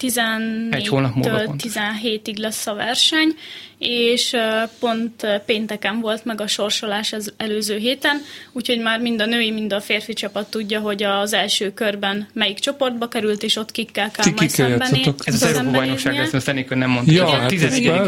[0.01, 3.34] 14-től 17-ig lesz a verseny,
[3.78, 4.36] és
[4.78, 8.22] pont pénteken volt meg a sorsolás az előző héten,
[8.53, 12.59] úgyhogy már mind a női, mind a férfi csapat tudja, hogy az első körben melyik
[12.59, 15.14] csoportba került, és ott kikkel kell majd szembenézni.
[15.24, 17.12] Ez az Európa bajnokság lesz, ezt Enikő nem mondta.
[17.12, 17.61] Ja, hát ez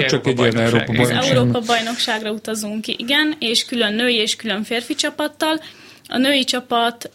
[0.09, 1.19] csak egy ilyen Európa bajnokság.
[1.19, 5.61] Az Európa bajnokságra utazunk ki, igen, és külön női és külön férfi csapattal.
[6.09, 7.11] A női csapat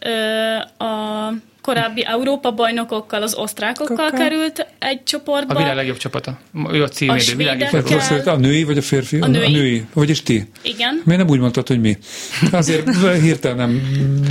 [0.78, 1.32] a
[1.64, 4.10] korábbi Európa bajnokokkal, az osztrákokkal Kokkal.
[4.10, 5.54] került egy csoportba.
[5.54, 6.38] A világ legjobb csapata.
[6.72, 7.70] Ő a címédő, világ
[8.24, 9.18] A női vagy a férfi?
[9.18, 9.44] A női.
[9.44, 9.84] A női.
[9.92, 10.50] Vagyis ti?
[10.62, 11.02] Igen.
[11.04, 11.98] Miért nem úgy mondtad, hogy mi?
[12.52, 12.88] Azért
[13.20, 13.82] hirtelen nem...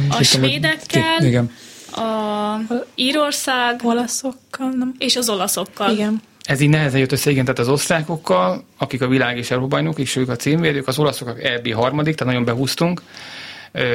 [0.09, 1.51] A hittem, svédekkel, igen.
[1.91, 2.57] a
[2.95, 4.93] Írország, olaszokkal, nem?
[4.97, 5.91] és az olaszokkal.
[5.91, 6.21] Igen.
[6.43, 9.99] Ez így nehezen jött össze, igen, tehát az osztrákokkal, akik a világ és Európa bajnok,
[9.99, 13.01] és ők a címvédők, az olaszok a EB harmadik, tehát nagyon behúztunk,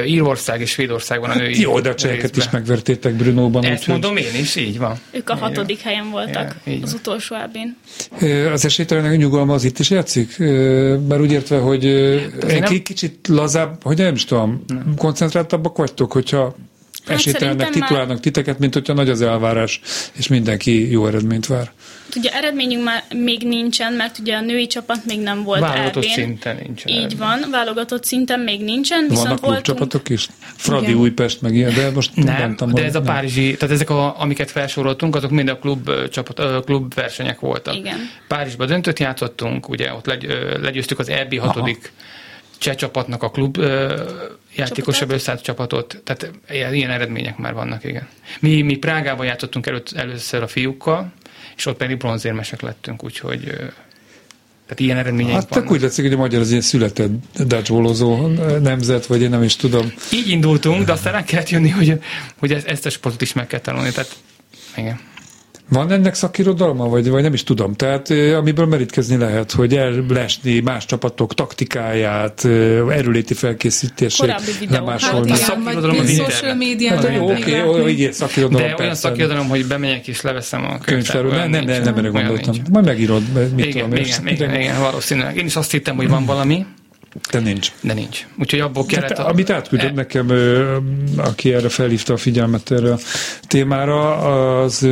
[0.05, 3.65] Írország és Svédország van a női Jó, de a cseheket is megvertétek Brunóban.
[3.65, 4.99] Ezt úgy, mondom én is, így van.
[5.11, 7.77] Ők a hatodik helyen voltak ja, az utolsó ábén.
[8.51, 10.35] Az esélytelenek nyugalma az itt is játszik?
[11.07, 11.85] Bár úgy értve, hogy
[12.41, 12.81] hát nem...
[12.83, 14.93] kicsit lazább, hogy nem is tudom, nem.
[14.97, 16.55] koncentráltabbak vagytok, hogyha
[17.05, 18.19] hát esélytelenek titulálnak már...
[18.19, 19.81] titeket, mint hogyha nagy az elvárás,
[20.13, 21.71] és mindenki jó eredményt vár.
[22.15, 26.25] Ugye eredményünk már még nincsen, mert ugye a női csapat még nem volt Válogatott elvén.
[26.25, 26.91] szinten nincsen.
[26.91, 29.05] Így van, válogatott szinten még nincsen.
[29.07, 29.65] Viszont Vannak voltunk...
[29.65, 30.27] csapatok is?
[30.55, 30.97] Fradi, Igen.
[30.97, 34.51] Újpest, meg ilyen, de most nem, mondtam, de ez a párizsi, tehát ezek, a, amiket
[34.51, 37.75] felsoroltunk, azok mind a klub, csapat, klub versenyek voltak.
[37.75, 37.97] Igen.
[38.27, 40.27] Párizsban döntött játszottunk, ugye ott legy,
[40.61, 41.91] legyőztük az EB hatodik
[42.59, 43.57] cseh csapatnak a klub
[44.59, 48.07] játékosabb összeállt csapatot, tehát ilyen eredmények már vannak, igen.
[48.39, 51.11] Mi, mi Prágában játszottunk előtt, először a fiúkkal,
[51.55, 53.43] és ott pedig bronzérmesek lettünk, úgyhogy
[54.69, 55.71] tehát ilyen eredményeink hát, vannak.
[55.71, 58.27] úgy látszik, hogy a magyar az ilyen született dodgeballozó
[58.61, 59.93] nemzet, vagy én nem is tudom.
[60.11, 61.99] Így indultunk, de aztán rá kellett jönni, hogy,
[62.39, 63.91] hogy ezt a sportot is meg kell tanulni.
[63.91, 64.15] Tehát,
[64.75, 64.99] igen.
[65.69, 67.73] Van ennek szakirodalma, vagy, vagy nem is tudom.
[67.73, 72.45] Tehát amiből merítkezni lehet, hogy ellesni más csapatok taktikáját,
[72.89, 74.35] erőléti felkészítését
[74.69, 75.29] lemásolni.
[75.29, 76.95] Hát, a szakirodalom az social media.
[76.95, 78.67] Hát, jó, oké, okay, igen, szakirodalom.
[78.67, 81.31] De olyan szakirodalom, hogy bemegyek és leveszem a könyvtáról.
[81.31, 82.55] Nem, nem, nem, nem erre gondoltam.
[82.71, 83.21] Majd megírod,
[83.55, 84.03] mit igen, tudom.
[84.03, 85.37] Igen, igen, igen, valószínűleg.
[85.37, 86.65] Én is azt hittem, hogy van valami,
[87.31, 87.71] de nincs.
[87.81, 88.27] De nincs.
[88.39, 89.17] Úgyhogy abból kellett...
[89.17, 89.27] A...
[89.27, 89.93] Amit átküldött e...
[89.93, 90.31] nekem,
[91.17, 92.97] aki erre felhívta a figyelmet erre a
[93.47, 94.15] témára,
[94.61, 94.87] az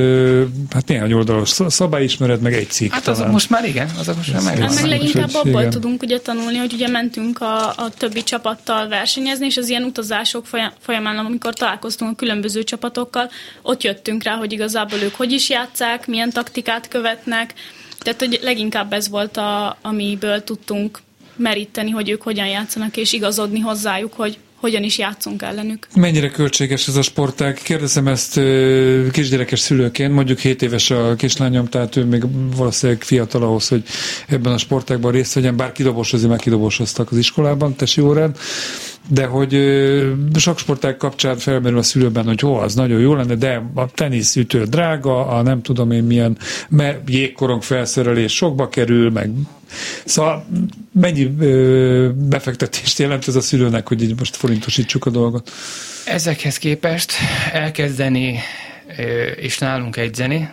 [0.69, 4.41] hát néhány oldalos szabályismeret, meg egy cikk Hát azok most már igen, azok most már
[4.41, 4.57] meg.
[4.57, 5.69] Hát meg leginkább abból igen.
[5.69, 10.45] tudunk ugye tanulni, hogy ugye mentünk a, a többi csapattal versenyezni, és az ilyen utazások
[10.79, 13.29] folyamán, amikor találkoztunk a különböző csapatokkal,
[13.61, 17.53] ott jöttünk rá, hogy igazából ők hogy is játszák, milyen taktikát követnek,
[17.99, 20.99] tehát, hogy leginkább ez volt, a, amiből tudtunk
[21.37, 25.87] meríteni, hogy ők hogyan játszanak, és igazodni hozzájuk, hogy hogyan is játszunk ellenük.
[25.95, 27.59] Mennyire költséges ez a sportág?
[27.63, 28.39] Kérdezem ezt
[29.11, 32.23] kisgyerekes szülőként, mondjuk 7 éves a kislányom, tehát ő még
[32.55, 33.83] valószínűleg fiatal ahhoz, hogy
[34.27, 38.35] ebben a sportágban részt vegyen, bár kidobósozni, meg kidobósoztak az iskolában, tesi órán,
[39.07, 43.35] de hogy ö, sok sportág kapcsán felmerül a szülőben, hogy jó, az nagyon jó lenne,
[43.35, 46.37] de a teniszütő drága, a nem tudom én milyen
[47.07, 49.29] jégkorong felszerelés sokba kerül, meg
[50.05, 50.45] Szóval
[50.91, 55.51] mennyi ö, befektetést jelent ez a szülőnek, hogy így most forintosítsuk a dolgot?
[56.05, 57.13] Ezekhez képest
[57.51, 58.39] elkezdeni
[59.35, 60.49] és nálunk egyzeni,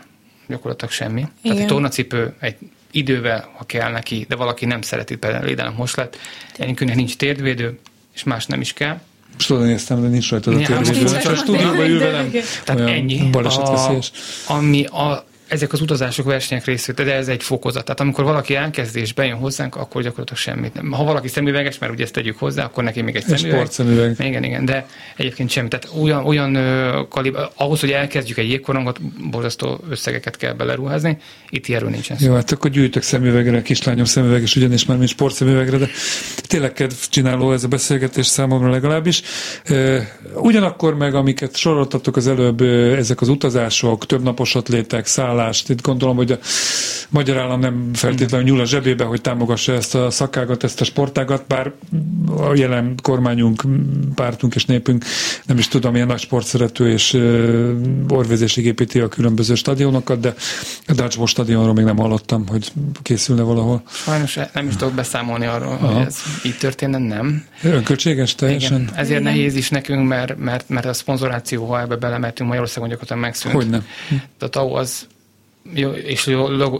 [0.49, 1.21] gyakorlatilag semmi.
[1.21, 1.33] Igen.
[1.43, 2.57] Tehát egy tornacipő egy
[2.91, 6.19] idővel, ha kell neki, de valaki nem szereti például lédelem most lett,
[6.59, 7.79] egyikünknek nincs térdvédő,
[8.15, 9.01] és más nem is kell.
[9.33, 11.17] Most oda néztem, de nincs rajta a térdvédő.
[11.31, 12.31] A stúdióban ül velem.
[12.65, 13.31] Tehát ennyi.
[13.33, 13.99] A,
[14.47, 15.25] ami a
[15.55, 17.85] ezek az utazások, versenyek részét, de ez egy fokozat.
[17.85, 20.75] Tehát amikor valaki elkezd és bejön hozzánk, akkor gyakorlatilag semmit.
[20.75, 20.93] Nem.
[20.93, 23.51] Ha valaki szemüveges, mert ugye ezt tegyük hozzá, akkor neki még egy szemüveg.
[23.51, 24.17] Sportszemüveg.
[24.19, 24.87] Igen, igen, de
[25.17, 25.69] egyébként semmi.
[25.69, 26.59] Tehát olyan, olyan
[27.09, 29.01] kalib, ahhoz, hogy elkezdjük egy jégkorongot,
[29.31, 31.19] borzasztó összegeket kell beleruházni.
[31.51, 32.27] Itt ilyenről nincsen szó.
[32.27, 35.89] Jó, hát akkor gyűjtök szemüvegre, kislányom szemüveg is ugyanis már mint sportszemüvegre, de
[36.47, 39.23] tényleg kedv csináló ez a beszélgetés számomra legalábbis.
[40.35, 42.61] Ugyanakkor meg, amiket soroltatok az előbb,
[42.99, 45.69] ezek az utazások, többnapos atlétek, szállás, állást.
[45.69, 46.39] Itt gondolom, hogy a
[47.09, 51.45] magyar állam nem feltétlenül nyúl a zsebébe, hogy támogassa ezt a szakágat, ezt a sportágat,
[51.47, 51.73] bár
[52.37, 53.63] a jelen kormányunk,
[54.15, 55.05] pártunk és népünk
[55.47, 57.21] nem is tudom, ilyen nagy sportszerető és
[58.09, 60.35] orvézésig építi a különböző stadionokat, de
[60.87, 62.73] a Dutchball stadionról még nem hallottam, hogy
[63.03, 63.83] készülne valahol.
[63.87, 65.87] Sajnos nem is tudok beszámolni arról, Aha.
[65.87, 67.45] hogy ez így történne, nem.
[67.63, 68.81] Önköltséges teljesen?
[68.81, 68.95] Igen.
[68.95, 69.33] Ezért Igen.
[69.33, 73.55] nehéz is nekünk, mert, mert, mert a szponzoráció, ha ebbe belemetünk, Magyarországon gyakorlatilag megszűnt.
[73.55, 73.83] Hogyne.
[74.39, 75.07] Tehát az
[76.05, 76.27] és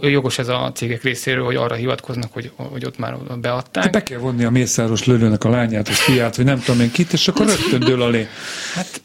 [0.01, 3.83] jogos ez a cégek részéről, hogy arra hivatkoznak, hogy, hogy ott már beadták.
[3.83, 6.91] Hát be kell vonni a mészáros lőlőnek a lányát, a fiát, hogy nem tudom én
[6.91, 8.27] kit, és akkor rögtön dől alé.
[8.73, 9.01] Hát,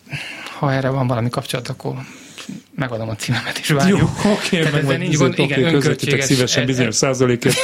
[0.58, 1.94] ha erre van valami kapcsolat, akkor
[2.74, 3.98] megadom a címemet is várjuk.
[3.98, 7.56] Jó, oké, okay, meg majd gond, igen, közvetítek szívesen bizonyos százalékért.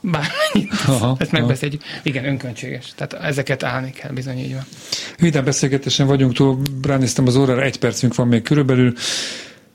[0.00, 1.82] Bármennyit, aha, ezt megbeszéljük.
[2.02, 2.92] Igen, önköltséges.
[2.96, 4.64] Tehát ezeket állni kell, bizony így van.
[5.18, 8.92] Vidám beszélgetésen vagyunk túl, ránéztem az órára, egy percünk van még körülbelül.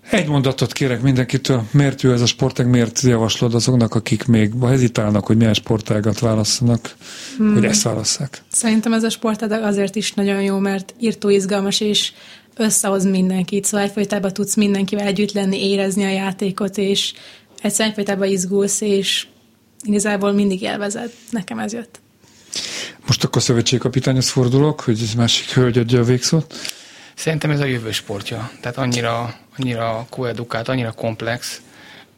[0.10, 5.26] Egy mondatot kérek mindenkitől, miért jó ez a sportág, miért javaslod azoknak, akik még hezitálnak,
[5.26, 6.96] hogy milyen sportágat válasszanak,
[7.38, 7.54] hmm.
[7.54, 8.44] hogy ezt válasszák?
[8.52, 12.12] Szerintem ez a sportág azért is nagyon jó, mert írtó izgalmas, és
[12.56, 17.14] összehoz mindenkit, szóval egyfolytában tudsz mindenkivel együtt lenni, érezni a játékot, és
[17.62, 19.28] egyszerűen egyfolytában izgulsz, és
[19.84, 21.12] igazából mindig élvezed.
[21.30, 22.00] Nekem ez jött.
[23.08, 26.56] Most akkor szövetségkapitányhoz fordulok, hogy egy másik hölgy adja a végszót.
[27.16, 28.52] Szerintem ez a jövő sportja.
[28.62, 31.62] Tehát annyira, annyira koedukált, annyira komplex,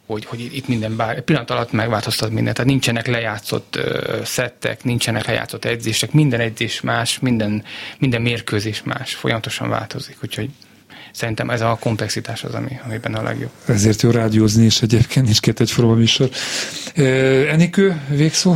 [0.06, 2.56] hogy, hogy itt minden bár, pillanat alatt megváltoztat mindent.
[2.56, 7.64] Tehát nincsenek lejátszott uh, szettek, nincsenek lejátszott edzések, minden edzés más, minden,
[7.98, 10.16] minden mérkőzés más, folyamatosan változik.
[10.22, 10.50] Úgyhogy
[11.12, 13.50] szerintem ez a komplexitás az, ami, ami benne a legjobb.
[13.66, 16.28] Ezért jó rádiózni, és egyébként nincs két egyforma műsor.
[17.48, 18.54] Enikő, végszó?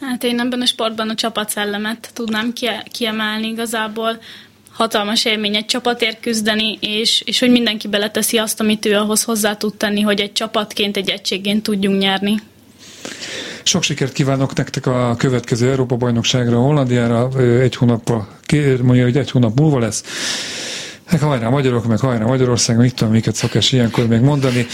[0.00, 2.52] Hát én ebben a sportban a csapatszellemet tudnám
[2.90, 4.18] kiemelni igazából.
[4.80, 9.56] Hatalmas élmény egy csapatért küzdeni, és, és hogy mindenki beleteszi azt, amit ő ahhoz hozzá
[9.56, 12.34] tud tenni, hogy egy csapatként, egy egységként tudjunk nyerni.
[13.62, 17.28] Sok sikert kívánok nektek a következő Európa-bajnokságra, Hollandiára
[17.60, 18.28] egy hónappal,
[18.82, 20.04] mondja, hogy egy hónap múlva lesz
[21.10, 24.66] meg hajrá magyarok, meg hajrá Magyarország, mit tudom, miket szokás ilyenkor még mondani.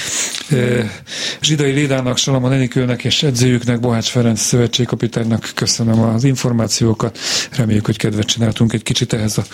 [1.41, 7.19] Zsidai Lédának, Salama Nenikőnek és edzőjüknek, Bohács Ferenc szövetségkapitánynak köszönöm az információkat.
[7.57, 9.45] Reméljük, hogy kedvet csináltunk egy kicsit ehhez a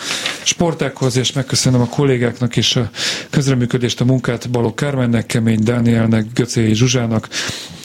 [0.43, 2.91] sportákhoz, és megköszönöm a kollégáknak is a
[3.31, 7.29] közreműködést, a munkát Balogh Kármennek, Kemény Dánielnek, Göcéi Zsuzsának,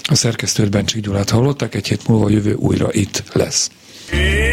[0.10, 3.70] a szerkesztőt Bencsik Gyulát hallották, egy hét múlva jövő újra itt lesz.
[4.12, 4.47] Yeah!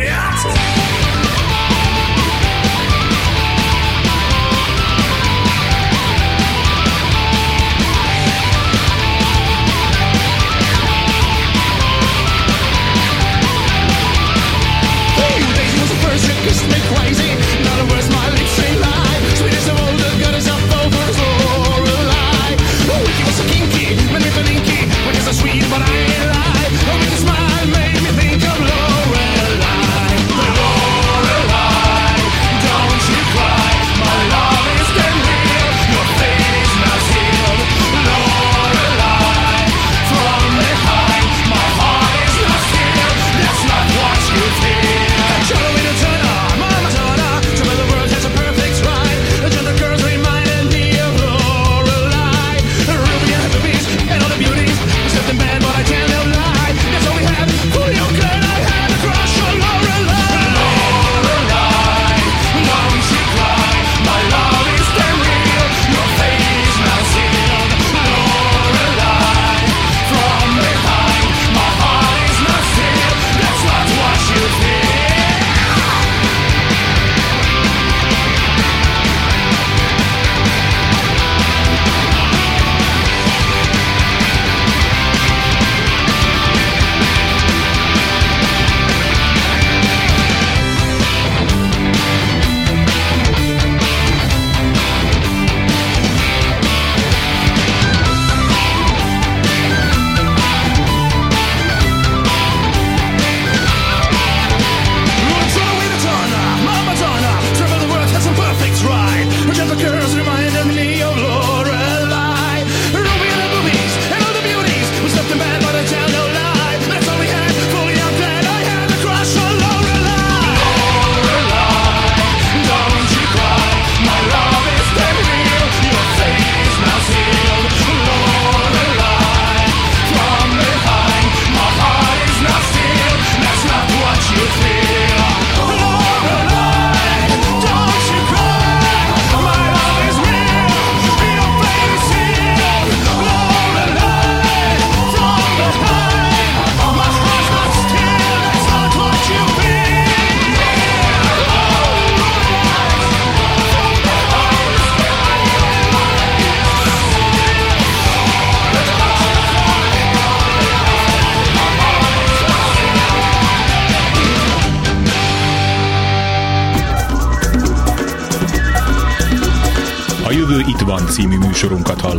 [171.65, 172.14] Műsorunkat hallották.